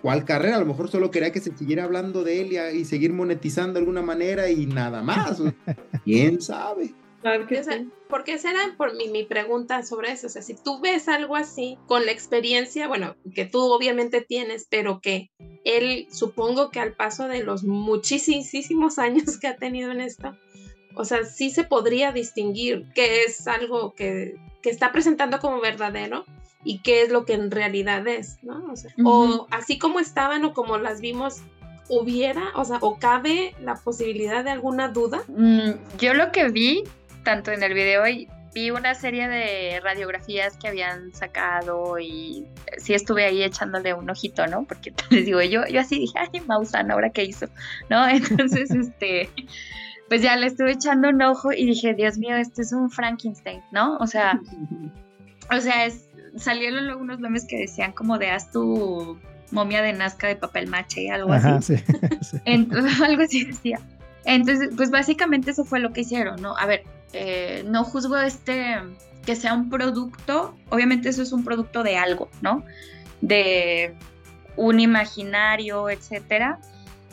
[0.00, 0.56] ¿Cuál carrera?
[0.56, 3.80] A lo mejor solo quería que se siguiera hablando de él y, seguir monetizando de
[3.80, 5.40] alguna manera y nada más.
[6.04, 6.94] ¿Quién sabe?
[8.08, 10.26] Porque esa era por mi, mi pregunta sobre eso.
[10.26, 14.66] O sea, si tú ves algo así con la experiencia, bueno, que tú obviamente tienes,
[14.68, 15.30] pero que
[15.64, 20.36] él, supongo que al paso de los muchísimos años que ha tenido en esto,
[20.94, 26.24] o sea, sí se podría distinguir qué es algo que, que está presentando como verdadero
[26.64, 28.64] y qué es lo que en realidad es, ¿no?
[28.70, 31.42] O, sea, o así como estaban o como las vimos
[31.88, 35.22] hubiera, o sea, o cabe la posibilidad de alguna duda?
[35.28, 36.84] Mm, yo lo que vi
[37.22, 42.46] tanto en el video y vi una serie de radiografías que habían sacado y
[42.78, 44.64] sí estuve ahí echándole un ojito, ¿no?
[44.64, 47.46] Porque les digo, yo, yo así dije, ay, Mausan, ¿ahora qué hizo?
[47.88, 48.06] ¿No?
[48.08, 49.30] Entonces, este,
[50.08, 53.62] pues ya le estuve echando un ojo y dije, Dios mío, este es un Frankenstein,
[53.70, 53.96] ¿no?
[53.96, 54.40] O sea,
[55.50, 56.06] o sea, es,
[56.36, 59.18] salieron algunos memes que decían como de haz tu
[59.50, 61.74] momia de Nazca de papel mache, algo así.
[62.44, 63.80] Entonces, algo así decía.
[64.24, 66.56] Entonces, pues básicamente eso fue lo que hicieron, ¿no?
[66.56, 68.76] A ver, eh, no juzgo este
[69.24, 72.64] que sea un producto, obviamente eso es un producto de algo, ¿no?
[73.20, 73.94] De
[74.56, 76.58] un imaginario, etcétera,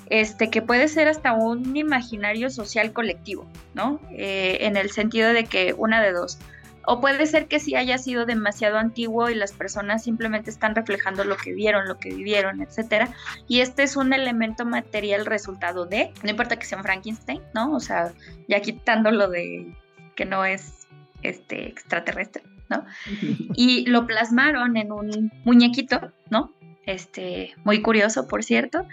[0.10, 4.00] este, que puede ser hasta un imaginario social colectivo, ¿no?
[4.12, 6.40] Eh, en el sentido de que una de dos,
[6.86, 11.24] o puede ser que sí haya sido demasiado antiguo y las personas simplemente están reflejando
[11.24, 13.10] lo que vieron, lo que vivieron, etcétera.
[13.48, 17.74] Y este es un elemento material resultado de, no importa que sea un Frankenstein, ¿no?
[17.74, 18.12] O sea,
[18.48, 19.72] ya quitando lo de
[20.20, 20.86] que no es
[21.24, 22.84] este extraterrestre, ¿no?
[23.56, 26.52] Y lo plasmaron en un muñequito, ¿no?
[26.86, 28.86] Este, muy curioso, por cierto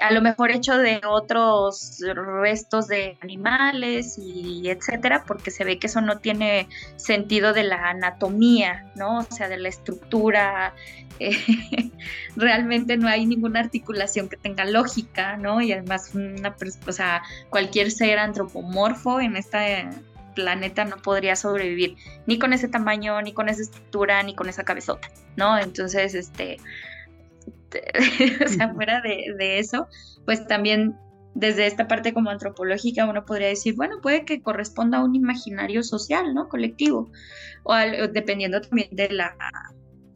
[0.00, 1.98] a lo mejor hecho de otros
[2.40, 7.90] restos de animales y etcétera, porque se ve que eso no tiene sentido de la
[7.90, 9.18] anatomía, ¿no?
[9.18, 10.74] O sea, de la estructura,
[11.20, 11.36] eh,
[12.36, 15.60] realmente no hay ninguna articulación que tenga lógica, ¿no?
[15.60, 16.56] Y además, una,
[16.86, 19.88] o sea, cualquier ser antropomorfo en este
[20.34, 24.64] planeta no podría sobrevivir ni con ese tamaño, ni con esa estructura, ni con esa
[24.64, 25.58] cabezota, ¿no?
[25.58, 26.58] Entonces, este,
[28.44, 29.88] o sea, fuera de, eso,
[30.24, 30.96] pues también
[31.34, 35.82] desde esta parte como antropológica uno podría decir, bueno, puede que corresponda a un imaginario
[35.82, 36.48] social, ¿no?
[36.48, 37.10] Colectivo,
[37.64, 37.74] o,
[38.12, 39.34] dependiendo también de la,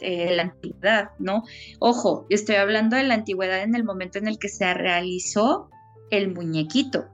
[0.00, 1.44] la antigüedad, ¿no?
[1.78, 5.70] Ojo, estoy hablando de la antigüedad en el momento en el que se realizó
[6.10, 7.06] el muñequito,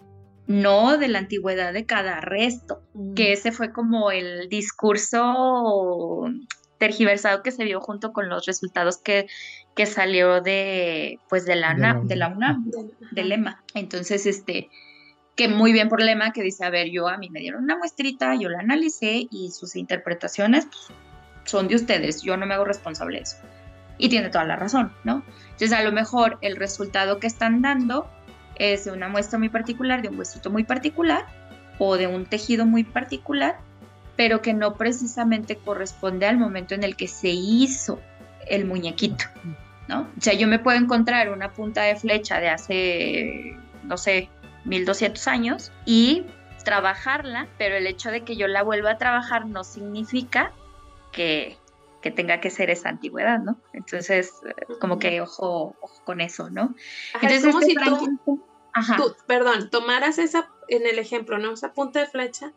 [0.46, 2.82] no de la antigüedad de cada resto,
[3.14, 3.32] que mm.
[3.32, 6.26] ese fue como el discurso
[6.78, 9.28] tergiversado que se vio junto con los resultados que,
[9.76, 12.70] que salió de pues de la, de la UNAM,
[13.12, 13.62] de Lema.
[13.74, 14.68] Entonces, este,
[15.36, 17.78] que muy bien por Lema que dice, a ver, yo a mí me dieron una
[17.78, 20.98] muestrita, yo la analicé y sus interpretaciones pues,
[21.44, 23.36] son de ustedes, yo no me hago responsable de eso.
[23.98, 25.22] Y tiene toda la razón, ¿no?
[25.44, 28.10] Entonces, a lo mejor el resultado que están dando
[28.56, 31.26] es de una muestra muy particular, de un huesito muy particular
[31.78, 33.56] o de un tejido muy particular
[34.16, 38.00] pero que no precisamente corresponde al momento en el que se hizo
[38.46, 39.24] el muñequito,
[39.88, 40.02] ¿no?
[40.02, 44.28] O sea, yo me puedo encontrar una punta de flecha de hace, no sé,
[44.64, 46.24] 1200 años y
[46.64, 50.52] trabajarla, pero el hecho de que yo la vuelva a trabajar no significa
[51.10, 51.56] que
[52.02, 53.58] que tenga que ser esa antigüedad, ¿no?
[53.72, 54.32] Entonces,
[54.80, 56.74] como que ojo, ojo con eso, ¿no?
[57.14, 58.18] Entonces, es como si tú,
[58.96, 61.52] tú, perdón, tomaras esa, en el ejemplo, ¿no?
[61.52, 62.52] Esa punta de flecha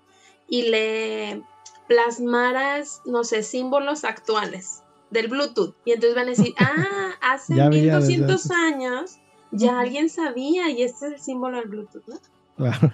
[0.49, 1.43] y le
[1.87, 5.75] plasmaras, no sé, símbolos actuales del Bluetooth.
[5.85, 9.19] Y entonces van a decir, ah, hace 1200 años
[9.51, 12.17] ya alguien sabía y este es el símbolo del Bluetooth, ¿no?
[12.57, 12.91] Claro.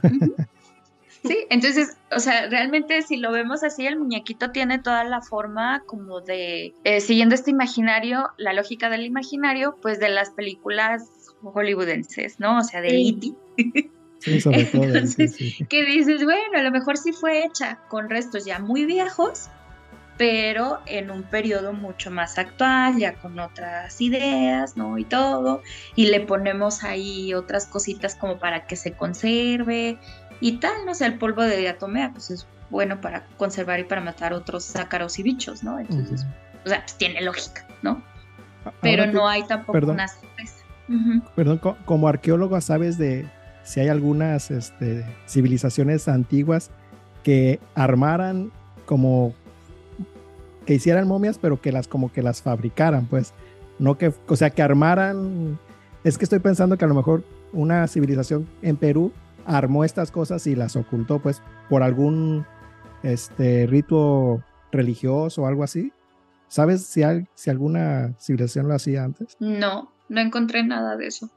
[1.24, 5.84] Sí, entonces, o sea, realmente si lo vemos así, el muñequito tiene toda la forma
[5.86, 11.04] como de, eh, siguiendo este imaginario, la lógica del imaginario, pues de las películas
[11.44, 12.58] hollywoodenses, ¿no?
[12.58, 13.34] O sea, de E.T.
[14.20, 14.84] Sí, sobre todo.
[14.84, 15.36] Entonces,
[15.70, 19.50] que dices, bueno, a lo mejor sí fue hecha con restos ya muy viejos,
[20.18, 24.98] pero en un periodo mucho más actual, ya con otras ideas, ¿no?
[25.00, 25.64] Y todo,
[25.96, 29.98] y le ponemos ahí otras cositas como para que se conserve
[30.42, 34.02] y tal, no sé, el polvo de diatomea, pues es bueno para conservar y para
[34.02, 35.80] matar otros ácaros y bichos, ¿no?
[35.80, 36.26] Entonces,
[36.66, 38.04] o sea, pues tiene lógica, ¿no?
[38.82, 40.56] Pero no hay tampoco una sorpresa.
[41.36, 43.26] Perdón, como arqueólogo, ¿sabes de
[43.64, 46.72] si hay algunas este, civilizaciones antiguas
[47.24, 48.52] que armaran
[48.86, 49.34] como
[50.66, 53.34] que hicieran momias, pero que las como que las fabricaran, pues,
[53.80, 55.58] no que, o sea, que armaran,
[56.04, 57.24] es que estoy pensando que a lo mejor
[57.54, 59.12] una civilización en Perú
[59.46, 62.46] armó estas cosas y las ocultó, pues, por algún
[63.04, 65.92] este rito religioso o algo así.
[66.48, 69.38] ¿Sabes si, hay, si alguna civilización lo hacía antes?
[69.40, 71.30] No, no encontré nada de eso.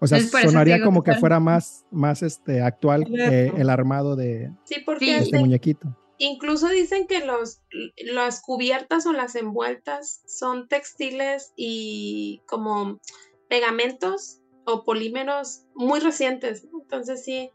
[0.00, 4.76] O sea, sonaría como que, fuera más, más este, actual que el armado de, sí,
[4.84, 5.96] porque este muñequito.
[6.18, 7.62] Incluso dicen que los,
[7.96, 13.00] las cubiertas o las envueltas son textiles y como
[13.48, 16.66] pegamentos o polímeros muy recientes.
[16.72, 17.50] Entonces sí,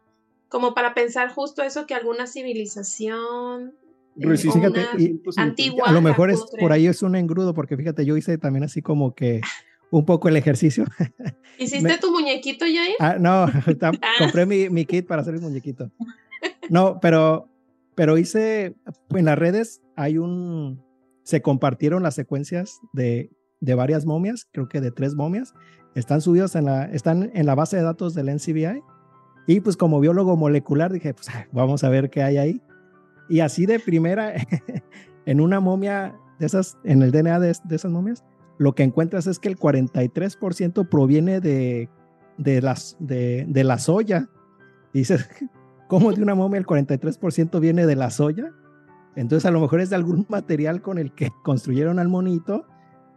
[0.50, 3.74] como para pensar justo eso que alguna civilización
[4.20, 5.88] eh, antigua.
[5.88, 8.82] A lo mejor es por ahí es un engrudo, porque fíjate, yo hice también así
[8.82, 9.42] como que
[9.92, 10.86] un poco el ejercicio.
[11.58, 12.96] ¿Hiciste tu muñequito, Jair?
[13.00, 13.46] Ah, no,
[14.20, 15.92] compré mi, mi, kit para hacer el muñequito.
[16.70, 17.48] No, pero
[17.96, 18.76] pero hice,
[19.12, 20.84] en las redes hay un,
[21.24, 25.54] se compartieron las secuencias de, de varias momias, creo que de tres momias,
[25.96, 28.84] están subidos en la, están en la base de datos del NCBI.
[29.46, 32.62] Y pues como biólogo molecular dije, pues vamos a ver qué hay ahí.
[33.30, 34.34] Y así de primera,
[35.26, 38.24] en una momia de esas, en el DNA de, de esas momias,
[38.58, 41.90] lo que encuentras es que el 43% proviene de,
[42.38, 44.30] de, las, de, de la soya.
[44.94, 45.28] Y dices,
[45.88, 48.52] como de una momia el 43% viene de la soya.
[49.16, 52.66] Entonces a lo mejor es de algún material con el que construyeron al monito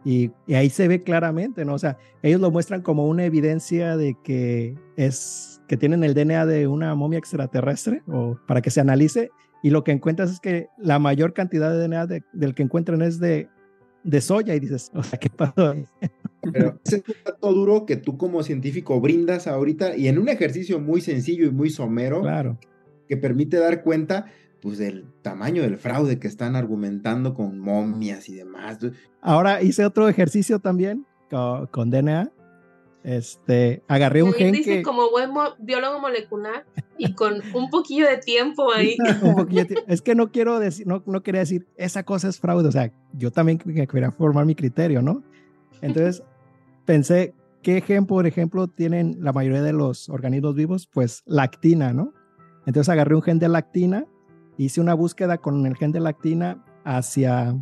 [0.05, 1.73] y, ahí se ve claramente, ¿no?
[1.73, 6.45] O sea, ellos lo muestran como una evidencia de que es que tienen el DNA
[6.45, 9.31] de una momia extraterrestre o para que se analice
[9.61, 13.19] y lo que encuentras es que la mayor cantidad de DNA del que encuentran es
[13.19, 13.49] de,
[14.03, 15.75] de soya y dices, o sea, ¿qué pasó?
[16.53, 20.29] Pero ese es un dato duro que tú como científico brindas ahorita y en un
[20.29, 22.57] ejercicio muy sencillo y muy somero claro.
[23.09, 24.27] que permite dar cuenta
[24.67, 28.79] pues del tamaño del fraude que están argumentando con momias y demás.
[29.21, 32.29] Ahora hice otro ejercicio también con, DNA.
[33.01, 36.65] Este, agarré un gen dice como buen biólogo molecular
[36.97, 38.97] y con un poquillo de tiempo ahí.
[39.87, 42.91] Es que no quiero decir, no, no quería decir, esa cosa es fraude, o sea,
[43.13, 45.23] yo también quería formar mi criterio, ¿no?
[45.81, 46.23] Entonces,
[46.85, 50.89] pensé, ¿qué gen, por ejemplo, tienen la mayoría de los organismos vivos?
[50.91, 52.11] Pues lactina, ¿no?
[52.65, 54.05] Entonces agarré un gen de lactina,
[54.57, 57.55] hice una búsqueda con el gen de lactina hacia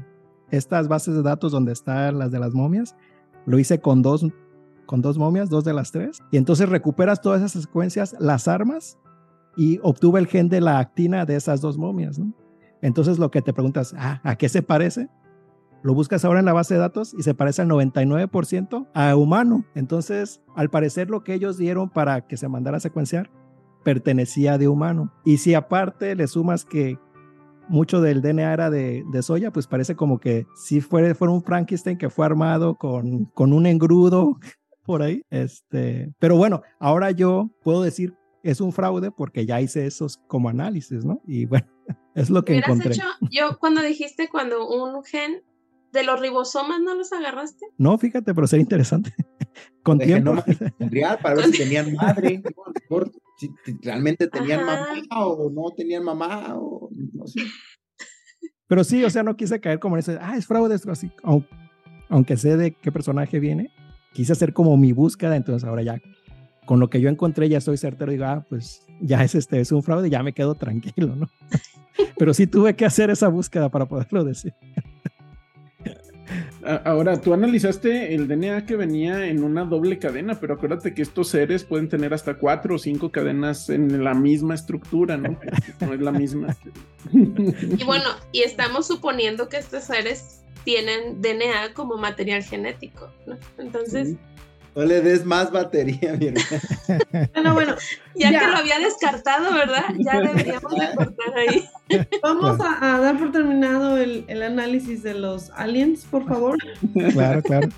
[0.51, 2.95] estas bases de datos donde están las de las momias.
[3.45, 4.25] Lo hice con dos,
[4.85, 6.19] con dos momias, dos de las tres.
[6.31, 8.97] Y entonces recuperas todas esas secuencias, las armas
[9.57, 12.19] y obtuve el gen de la actina de esas dos momias.
[12.81, 15.09] Entonces lo que te preguntas, ah, ¿a qué se parece?
[15.83, 19.65] Lo buscas ahora en la base de datos y se parece al 99% a humano.
[19.75, 23.29] Entonces, al parecer lo que ellos dieron para que se mandara a secuenciar
[23.85, 25.13] pertenecía de humano.
[25.23, 26.97] Y si aparte le sumas que
[27.69, 31.97] mucho del DNA era de, soya, pues parece como que si fuera, fuera un Frankenstein
[31.97, 34.37] que fue armado con, con un engrudo
[34.83, 35.21] por ahí.
[35.29, 38.13] Este, pero bueno, ahora yo puedo decir
[38.43, 41.21] es un fraude porque ya hice esos como análisis, ¿no?
[41.25, 41.67] Y bueno,
[42.15, 42.95] es lo que encontré.
[43.31, 45.41] yo cuando dijiste cuando un gen
[45.95, 47.67] ¿De los ribosomas no los agarraste?
[47.77, 49.15] No, fíjate, pero sería interesante.
[49.83, 50.35] Con tiempo.
[51.21, 52.41] para ver si tenían madre,
[53.37, 53.51] si
[53.81, 54.87] realmente tenían mamá
[55.17, 57.41] o no tenían mamá o no sé.
[58.67, 61.11] Pero sí, o sea, no quise caer como en ese, ah, es fraude, así,
[62.09, 63.69] aunque sé de qué personaje viene,
[64.13, 66.01] quise hacer como mi búsqueda, entonces ahora ya,
[66.65, 69.71] con lo que yo encontré, ya estoy certero, digo, ah, pues ya es este, es
[69.71, 71.29] un fraude, ya me quedo tranquilo, ¿no?
[72.17, 74.53] Pero sí tuve que hacer esa búsqueda para poderlo decir.
[76.83, 81.27] Ahora, tú analizaste el DNA que venía en una doble cadena, pero acuérdate que estos
[81.29, 85.37] seres pueden tener hasta cuatro o cinco cadenas en la misma estructura, ¿no?
[85.81, 86.55] no es la misma.
[87.13, 93.37] Y bueno, y estamos suponiendo que estos seres tienen DNA como material genético, ¿no?
[93.57, 94.15] Entonces...
[94.75, 96.45] No le des más batería, mi hermano.
[97.33, 97.75] Bueno, bueno,
[98.15, 99.85] ya, que lo había descartado, ¿verdad?
[99.97, 101.69] Ya deberíamos de cortar ahí.
[102.21, 106.57] Vamos a, dar por terminado el, el, análisis de los aliens, por favor.
[107.13, 107.69] Claro, claro.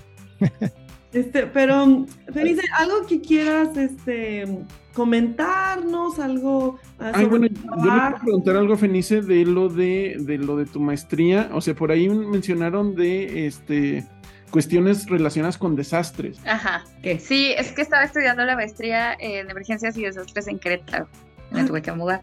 [1.12, 4.44] Este, pero, Felice, algo que quieras este,
[4.92, 6.78] comentarnos, algo.
[6.98, 10.80] Ay, bueno, yo le quiero preguntar algo, Fenice, de lo de, de lo de tu
[10.80, 11.48] maestría.
[11.52, 14.06] O sea, por ahí mencionaron de este
[14.50, 16.38] cuestiones relacionadas con desastres.
[16.46, 21.08] Ajá, que sí, es que estaba estudiando la maestría en emergencias y desastres en Querétaro.
[21.50, 22.22] Me tuve que mudar.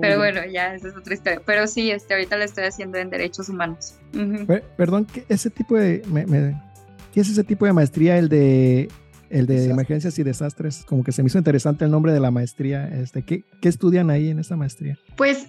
[0.00, 1.40] Pero bueno, ya, esa es otra historia.
[1.44, 3.94] Pero sí, este, ahorita la estoy haciendo en derechos humanos.
[4.76, 6.02] Perdón, ¿qué, ese tipo de,
[7.12, 8.88] ¿qué es ese tipo de maestría, el de
[9.28, 10.84] el de emergencias y desastres?
[10.84, 12.88] Como que se me hizo interesante el nombre de la maestría.
[12.88, 14.98] Este, ¿qué, ¿Qué estudian ahí en esa maestría?
[15.16, 15.46] Pues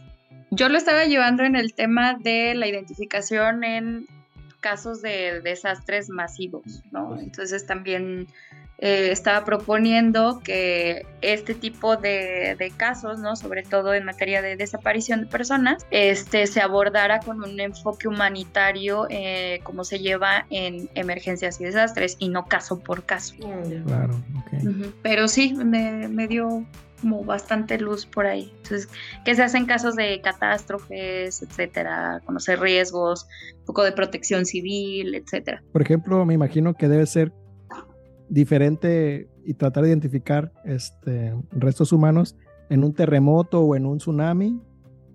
[0.51, 4.07] yo lo estaba llevando en el tema de la identificación en
[4.59, 7.19] casos de desastres masivos, ¿no?
[7.19, 8.27] Entonces también
[8.79, 13.35] eh, estaba proponiendo que este tipo de, casos, ¿no?
[13.35, 19.07] Sobre todo en materia de desaparición de personas, este, se abordara con un enfoque humanitario
[19.09, 23.35] eh, como se lleva en emergencias y desastres y no caso por caso.
[23.85, 24.21] Claro,
[25.01, 26.63] Pero sí, me, me dio
[27.01, 28.51] como bastante luz por ahí.
[28.57, 28.89] Entonces,
[29.25, 32.21] ¿qué se hace en casos de catástrofes, etcétera?
[32.25, 33.27] Conocer riesgos,
[33.59, 35.63] un poco de protección civil, etcétera.
[35.71, 37.31] Por ejemplo, me imagino que debe ser
[38.29, 42.35] diferente y tratar de identificar este, restos humanos
[42.69, 44.61] en un terremoto o en un tsunami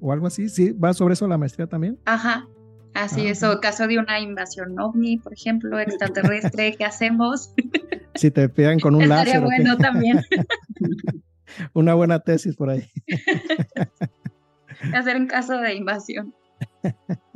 [0.00, 0.48] o algo así.
[0.48, 0.72] ¿Sí?
[0.72, 1.98] ¿Va sobre eso la maestría también?
[2.04, 2.48] Ajá.
[2.94, 7.54] Así es, o caso de una invasión ovni, por ejemplo, extraterrestre, ¿qué hacemos?
[8.14, 9.36] Si te pegan con un láser.
[9.36, 10.20] Estaría bueno también.
[11.72, 12.88] Una buena tesis por ahí.
[14.94, 16.34] Hacer un caso de invasión.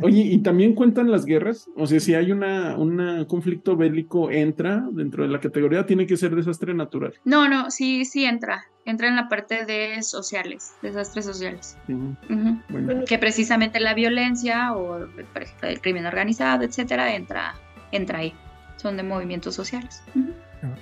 [0.03, 1.69] Oye, ¿y también cuentan las guerras?
[1.77, 5.87] O sea, si hay una, un conflicto bélico, ¿entra dentro de la categoría?
[5.87, 7.15] ¿Tiene que ser desastre natural?
[7.25, 8.65] No, no, sí, sí entra.
[8.85, 11.77] Entra en la parte de sociales, desastres sociales.
[13.09, 17.55] Que precisamente la violencia o, por ejemplo, el crimen organizado, etcétera, entra,
[17.91, 18.33] entra ahí.
[18.77, 20.03] Son de movimientos sociales.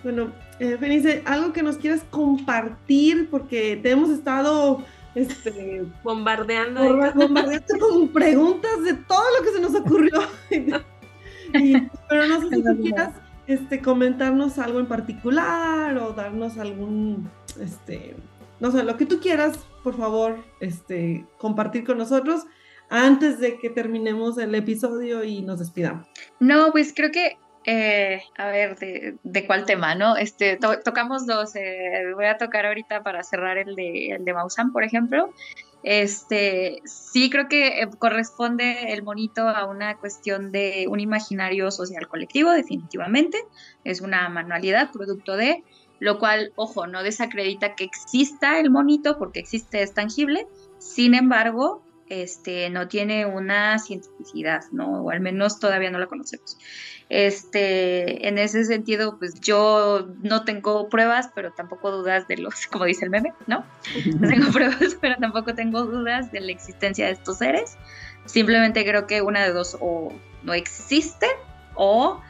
[0.03, 7.13] Bueno, eh, Felice, algo que nos quieras compartir, porque te hemos estado este, bombardeando.
[7.15, 10.23] bombardeando con preguntas de todo lo que se nos ocurrió.
[12.09, 13.13] pero no sé si tú quieras
[13.47, 18.17] este, comentarnos algo en particular o darnos algún, este,
[18.61, 22.47] no sé, lo que tú quieras, por favor, este, compartir con nosotros
[22.91, 26.07] antes de que terminemos el episodio y nos despidamos.
[26.41, 30.17] No, pues creo que eh, a ver, de, de, cuál tema, ¿no?
[30.17, 31.57] Este, tocamos dos.
[31.57, 35.33] Eh, voy a tocar ahorita para cerrar el de, el de Maussan, por ejemplo.
[35.83, 42.07] Este, sí creo que eh, corresponde el monito a una cuestión de un imaginario social
[42.09, 43.39] colectivo, definitivamente.
[43.83, 45.65] Es una manualidad, producto de,
[46.01, 50.47] lo cual, ojo, no desacredita que exista el monito, porque existe, es tangible.
[50.79, 55.03] Sin embargo, este, no tiene una cientificidad, ¿no?
[55.03, 56.59] O al menos todavía no la conocemos.
[57.11, 62.85] Este, en ese sentido, pues yo no tengo pruebas, pero tampoco dudas de los, como
[62.85, 63.65] dice el meme, ¿no?
[64.19, 67.77] No tengo pruebas, pero tampoco tengo dudas de la existencia de estos seres.
[68.27, 71.27] Simplemente creo que una de dos o no existe
[71.75, 72.21] o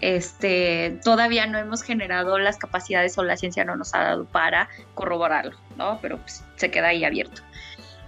[0.00, 4.68] este, todavía no hemos generado las capacidades o la ciencia no nos ha dado para
[4.94, 5.98] corroborarlo, ¿no?
[6.02, 7.42] Pero pues, se queda ahí abierto.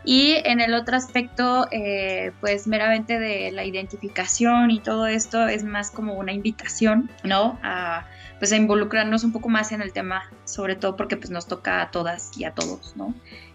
[0.07, 5.65] Y en el otro aspecto, eh, pues meramente de la identificación y todo esto es
[5.65, 7.59] más como una invitación, ¿no?
[7.65, 8.07] A,
[8.39, 11.83] pues a involucrarnos un poco más en el tema, sobre todo porque pues nos toca
[11.83, 13.15] a todas y a todos, ¿no?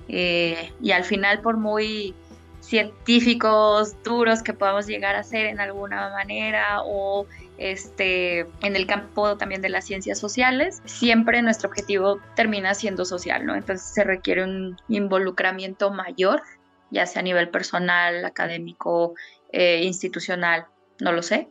[0.10, 2.14] Eh, y al final, por muy
[2.72, 9.36] científicos duros que podamos llegar a ser en alguna manera o este, en el campo
[9.36, 13.56] también de las ciencias sociales, siempre nuestro objetivo termina siendo social, ¿no?
[13.56, 16.44] Entonces se requiere un involucramiento mayor,
[16.92, 19.16] ya sea a nivel personal, académico,
[19.52, 20.68] eh, institucional,
[21.02, 21.50] no lo sé,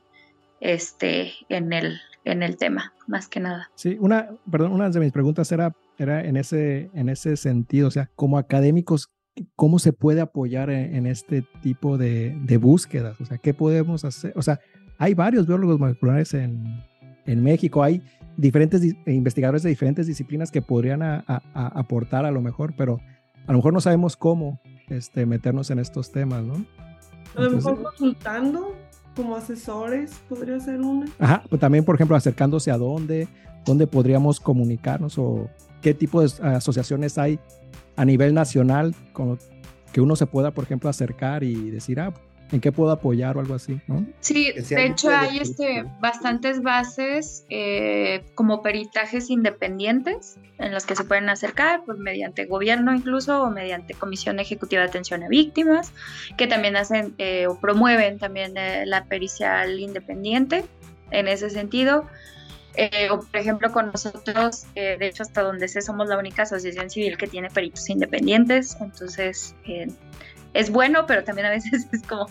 [0.61, 3.71] este, en el, en el tema, más que nada.
[3.75, 7.91] Sí, una, perdón, una de mis preguntas era, era en, ese, en ese sentido, o
[7.91, 9.11] sea, como académicos,
[9.57, 13.21] ¿cómo se puede apoyar en, este tipo de, de, búsquedas?
[13.21, 14.33] O sea, ¿qué podemos hacer?
[14.37, 14.61] O sea,
[14.99, 16.83] hay varios biólogos moleculares en,
[17.27, 18.03] en México, hay
[18.37, 21.03] diferentes investigadores de diferentes disciplinas que podrían
[21.55, 23.01] aportar a lo mejor, pero
[23.47, 26.65] a lo mejor no sabemos cómo este, meternos en estos temas, ¿no?
[27.37, 28.75] a lo mejor consultando
[29.17, 31.07] como asesores, podría ser una.
[31.19, 33.29] Ajá, pues también, por ejemplo, acercándose a dónde,
[33.67, 35.49] dónde podríamos comunicarnos o
[35.81, 37.39] qué tipo de asociaciones hay
[37.97, 39.39] a nivel nacional con
[39.93, 42.15] que uno se pueda, por ejemplo, acercar y decir, ah,
[42.53, 43.81] ¿En qué puedo apoyar o algo así?
[43.87, 44.05] ¿no?
[44.19, 51.05] Sí, de hecho hay este, bastantes bases eh, como peritajes independientes en los que se
[51.05, 55.93] pueden acercar, pues mediante gobierno incluso o mediante Comisión Ejecutiva de Atención a Víctimas,
[56.37, 60.65] que también hacen eh, o promueven también eh, la pericial independiente
[61.13, 62.07] en ese sentido.
[63.11, 67.17] O por ejemplo con nosotros, de hecho hasta donde sé somos la única asociación civil
[67.17, 69.55] que tiene peritos independientes, entonces
[70.55, 72.29] es bueno, pero también a veces es como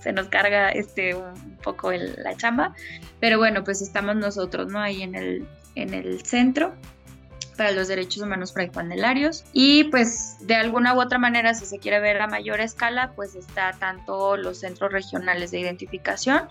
[0.00, 2.74] se nos carga este un poco la chamba.
[3.20, 4.80] Pero bueno, pues estamos nosotros, ¿no?
[4.80, 6.74] Ahí en el, en el centro
[7.56, 11.98] para los derechos humanos fray-panelarios y pues de alguna u otra manera si se quiere
[11.98, 16.42] ver a mayor escala pues está tanto los centros regionales de identificación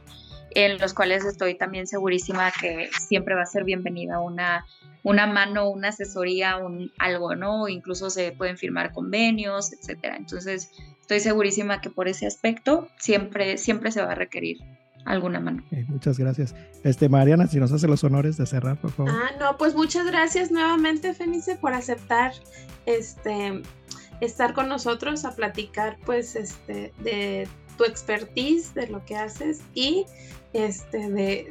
[0.57, 4.65] en los cuales estoy también segurísima que siempre va a ser bienvenida una,
[5.03, 7.67] una mano, una asesoría, un algo, ¿no?
[7.67, 10.15] Incluso se pueden firmar convenios, etcétera.
[10.17, 14.57] Entonces, estoy segurísima que por ese aspecto siempre, siempre se va a requerir
[15.05, 15.63] alguna mano.
[15.89, 16.55] muchas gracias.
[16.83, 19.11] Este, Mariana, si nos hace los honores de cerrar, por favor.
[19.13, 22.31] Ah, no, pues muchas gracias nuevamente, Fenice, por aceptar
[22.87, 23.61] este
[24.21, 27.47] estar con nosotros a platicar pues este de
[27.77, 30.05] tu expertise, de lo que haces y
[30.53, 31.47] este de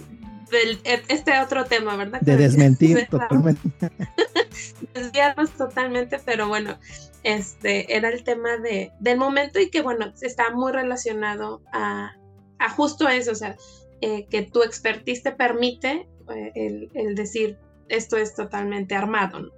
[1.09, 2.21] este otro tema, ¿verdad?
[2.21, 3.61] De desmentir totalmente.
[4.95, 6.79] Desviarnos totalmente, pero bueno,
[7.23, 12.15] este era el tema de, del momento y que bueno, está muy relacionado a,
[12.59, 13.57] a justo eso, o sea,
[14.01, 17.59] eh, que tu expertise te permite eh, el, el, decir
[17.89, 19.56] esto es totalmente armado, ¿no?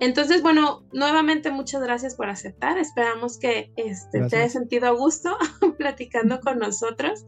[0.00, 2.78] Entonces, bueno, nuevamente muchas gracias por aceptar.
[2.78, 5.36] Esperamos que este, te haya sentido a gusto
[5.78, 7.24] platicando con nosotros.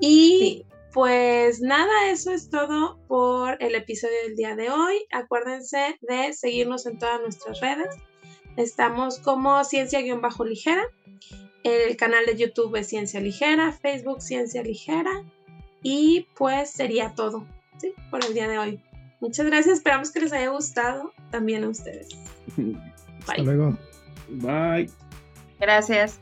[0.00, 5.06] Y pues nada, eso es todo por el episodio del día de hoy.
[5.12, 7.94] Acuérdense de seguirnos en todas nuestras redes.
[8.56, 10.84] Estamos como Ciencia-Ligera.
[11.62, 15.24] El canal de YouTube es Ciencia Ligera, Facebook Ciencia Ligera.
[15.82, 17.46] Y pues sería todo
[17.76, 17.92] ¿sí?
[18.10, 18.80] por el día de hoy.
[19.20, 22.08] Muchas gracias, esperamos que les haya gustado también a ustedes.
[22.56, 22.76] Bye.
[23.20, 23.78] Hasta luego.
[24.28, 24.90] Bye.
[25.58, 26.20] Gracias.